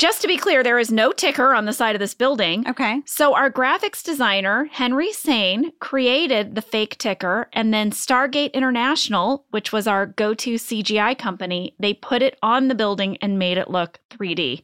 [0.00, 2.66] Just to be clear, there is no ticker on the side of this building.
[2.66, 3.02] Okay.
[3.04, 9.74] So our graphics designer, Henry Sane, created the fake ticker, and then Stargate International, which
[9.74, 13.68] was our go to CGI company, they put it on the building and made it
[13.68, 14.62] look 3D.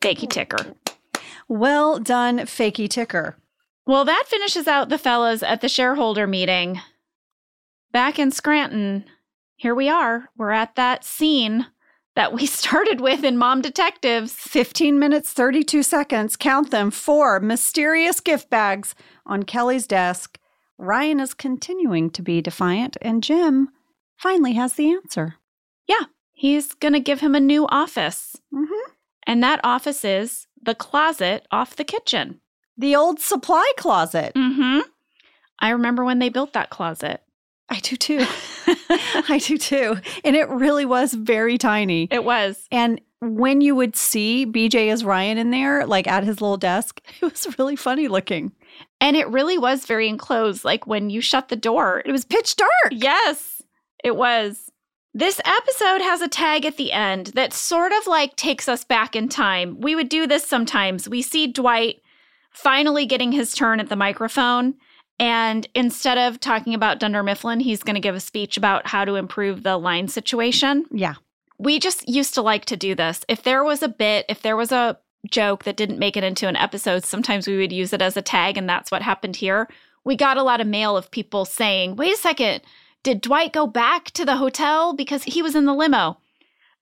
[0.00, 0.76] Fakey ticker.
[1.48, 3.38] Well done, fakey ticker.
[3.86, 6.80] Well, that finishes out the fellas at the shareholder meeting.
[7.90, 9.06] Back in Scranton,
[9.56, 10.28] here we are.
[10.36, 11.66] We're at that scene
[12.16, 14.32] that we started with in Mom Detectives.
[14.32, 16.36] 15 minutes, 32 seconds.
[16.36, 16.90] Count them.
[16.90, 18.94] Four mysterious gift bags
[19.26, 20.38] on Kelly's desk.
[20.78, 23.68] Ryan is continuing to be defiant, and Jim
[24.16, 25.34] finally has the answer.
[25.86, 28.36] Yeah, he's going to give him a new office.
[28.52, 28.90] Mm-hmm.
[29.26, 32.40] And that office is the closet off the kitchen.
[32.78, 34.32] The old supply closet.
[34.34, 34.80] Mm-hmm.
[35.58, 37.22] I remember when they built that closet.
[37.70, 38.26] I do too.
[39.28, 39.96] I do too.
[40.24, 42.08] And it really was very tiny.
[42.10, 42.66] It was.
[42.72, 47.00] And when you would see BJ as Ryan in there, like at his little desk,
[47.22, 48.52] it was really funny looking.
[49.00, 50.64] And it really was very enclosed.
[50.64, 52.70] Like when you shut the door, It was pitch dark.
[52.90, 53.62] Yes,
[54.02, 54.70] it was.
[55.12, 59.16] This episode has a tag at the end that sort of like takes us back
[59.16, 59.80] in time.
[59.80, 61.08] We would do this sometimes.
[61.08, 62.00] We see Dwight
[62.52, 64.74] finally getting his turn at the microphone.
[65.20, 69.04] And instead of talking about Dunder Mifflin, he's going to give a speech about how
[69.04, 70.86] to improve the line situation.
[70.90, 71.14] Yeah.
[71.58, 73.22] We just used to like to do this.
[73.28, 74.98] If there was a bit, if there was a
[75.30, 78.22] joke that didn't make it into an episode, sometimes we would use it as a
[78.22, 78.56] tag.
[78.56, 79.68] And that's what happened here.
[80.04, 82.62] We got a lot of mail of people saying, wait a second,
[83.02, 86.16] did Dwight go back to the hotel because he was in the limo?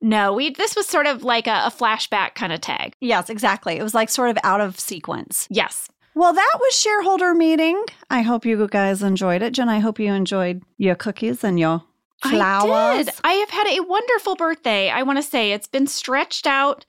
[0.00, 2.94] No, we this was sort of like a, a flashback kind of tag.
[3.00, 3.78] Yes, exactly.
[3.78, 5.48] It was like sort of out of sequence.
[5.50, 5.88] Yes.
[6.18, 7.80] Well, that was shareholder meeting.
[8.10, 9.52] I hope you guys enjoyed it.
[9.52, 11.84] Jen, I hope you enjoyed your cookies and your
[12.24, 12.72] flowers.
[12.72, 13.14] I did.
[13.22, 14.90] I have had a wonderful birthday.
[14.90, 16.84] I want to say it's been stretched out.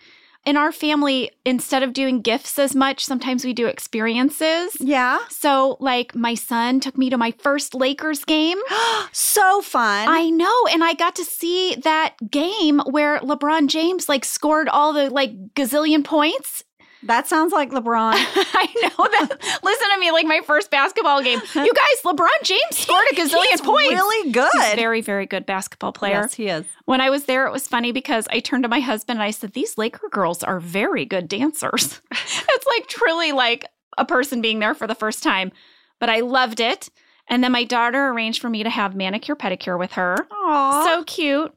[0.45, 4.75] in our family, instead of doing gifts as much, sometimes we do experiences.
[4.79, 5.19] Yeah.
[5.29, 8.57] So, like, my son took me to my first Lakers game.
[9.11, 10.07] so fun.
[10.07, 10.65] I know.
[10.71, 15.53] And I got to see that game where LeBron James, like, scored all the, like,
[15.53, 16.63] gazillion points.
[17.03, 18.13] That sounds like LeBron.
[18.15, 19.59] I know that.
[19.63, 21.39] Listen to me, like my first basketball game.
[21.55, 23.91] You guys, LeBron James scored a gazillion He's points.
[23.93, 24.49] really good.
[24.53, 26.21] He's a very, very good basketball player.
[26.21, 26.65] Yes, he is.
[26.85, 29.31] When I was there, it was funny because I turned to my husband and I
[29.31, 32.01] said, These Laker girls are very good dancers.
[32.11, 33.65] it's like truly like
[33.97, 35.51] a person being there for the first time.
[35.99, 36.89] But I loved it.
[37.27, 40.17] And then my daughter arranged for me to have manicure pedicure with her.
[40.31, 40.83] Aww.
[40.83, 41.53] So cute.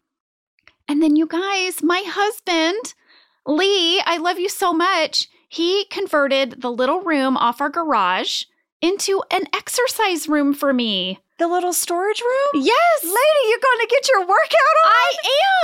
[0.86, 2.94] And then you guys, my husband,
[3.46, 5.28] Lee, I love you so much.
[5.52, 8.44] He converted the little room off our garage
[8.80, 11.18] into an exercise room for me.
[11.38, 12.62] The little storage room?
[12.64, 13.02] Yes.
[13.04, 14.90] Lady, you're going to get your workout on?
[14.90, 15.12] I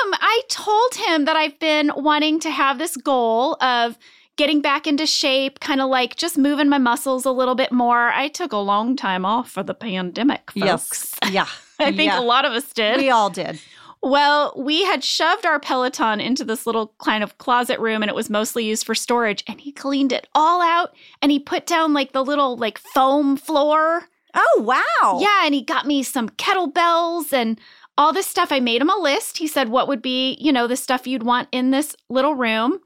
[0.04, 0.14] am.
[0.20, 3.96] I told him that I've been wanting to have this goal of
[4.36, 8.08] getting back into shape, kind of like just moving my muscles a little bit more.
[8.08, 11.16] I took a long time off for the pandemic, folks.
[11.22, 11.32] Yes.
[11.32, 11.48] Yeah.
[11.80, 12.20] I think Yeah.
[12.20, 12.98] a lot of us did.
[12.98, 13.58] We all did.
[14.02, 18.14] Well, we had shoved our Peloton into this little kind of closet room and it
[18.14, 19.42] was mostly used for storage.
[19.46, 23.36] And he cleaned it all out and he put down like the little like foam
[23.36, 24.08] floor.
[24.34, 25.18] Oh, wow.
[25.20, 25.44] Yeah.
[25.44, 27.60] And he got me some kettlebells and
[27.96, 28.52] all this stuff.
[28.52, 29.38] I made him a list.
[29.38, 32.78] He said, what would be, you know, the stuff you'd want in this little room.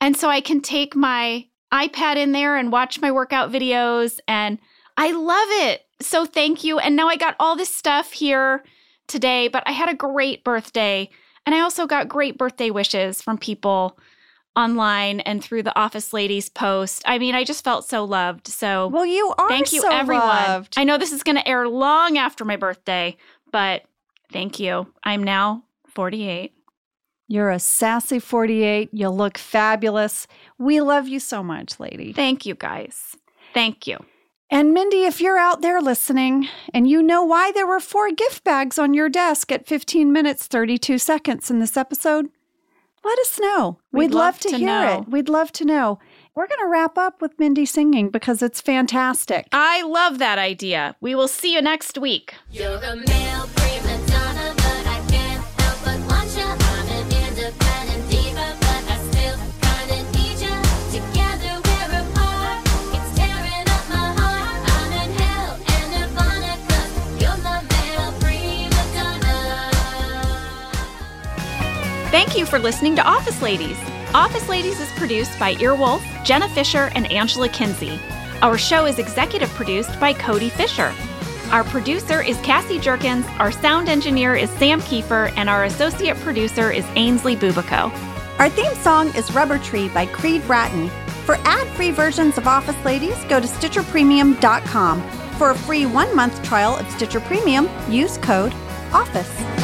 [0.00, 4.18] And so I can take my iPad in there and watch my workout videos.
[4.26, 4.58] And
[4.96, 5.82] I love it.
[6.00, 6.78] So thank you.
[6.78, 8.64] And now I got all this stuff here
[9.08, 11.08] today, but I had a great birthday.
[11.46, 13.98] And I also got great birthday wishes from people
[14.56, 17.02] online and through the office ladies post.
[17.06, 18.46] I mean, I just felt so loved.
[18.48, 20.26] So Well, you are thank you so everyone.
[20.26, 20.74] loved.
[20.76, 23.16] I know this is going to air long after my birthday,
[23.50, 23.82] but
[24.32, 24.86] thank you.
[25.02, 26.52] I'm now 48.
[27.26, 28.90] You're a sassy 48.
[28.92, 30.26] You look fabulous.
[30.58, 32.12] We love you so much, lady.
[32.12, 33.16] Thank you guys.
[33.54, 33.98] Thank you.
[34.54, 38.44] And Mindy, if you're out there listening and you know why there were four gift
[38.44, 42.28] bags on your desk at 15 minutes 32 seconds in this episode,
[43.04, 43.80] let us know.
[43.90, 44.98] We'd We'd, love, love to, to hear know.
[45.00, 45.08] it.
[45.08, 45.98] We'd love to know.
[46.36, 49.48] We're going to wrap up with Mindy singing because it's fantastic.
[49.50, 50.94] I love that idea.
[51.00, 52.34] We will see you next week.
[72.34, 73.78] Thank you for listening to Office Ladies.
[74.12, 77.96] Office Ladies is produced by Earwolf, Jenna Fischer, and Angela Kinsey.
[78.42, 80.92] Our show is executive produced by Cody Fisher.
[81.52, 86.72] Our producer is Cassie Jerkins, our sound engineer is Sam Kiefer, and our associate producer
[86.72, 87.92] is Ainsley Bubico.
[88.40, 90.88] Our theme song is Rubber Tree by Creed Bratton.
[91.26, 95.02] For ad free versions of Office Ladies, go to StitcherPremium.com.
[95.38, 98.52] For a free one month trial of Stitcher Premium, use code
[98.92, 99.63] OFFICE.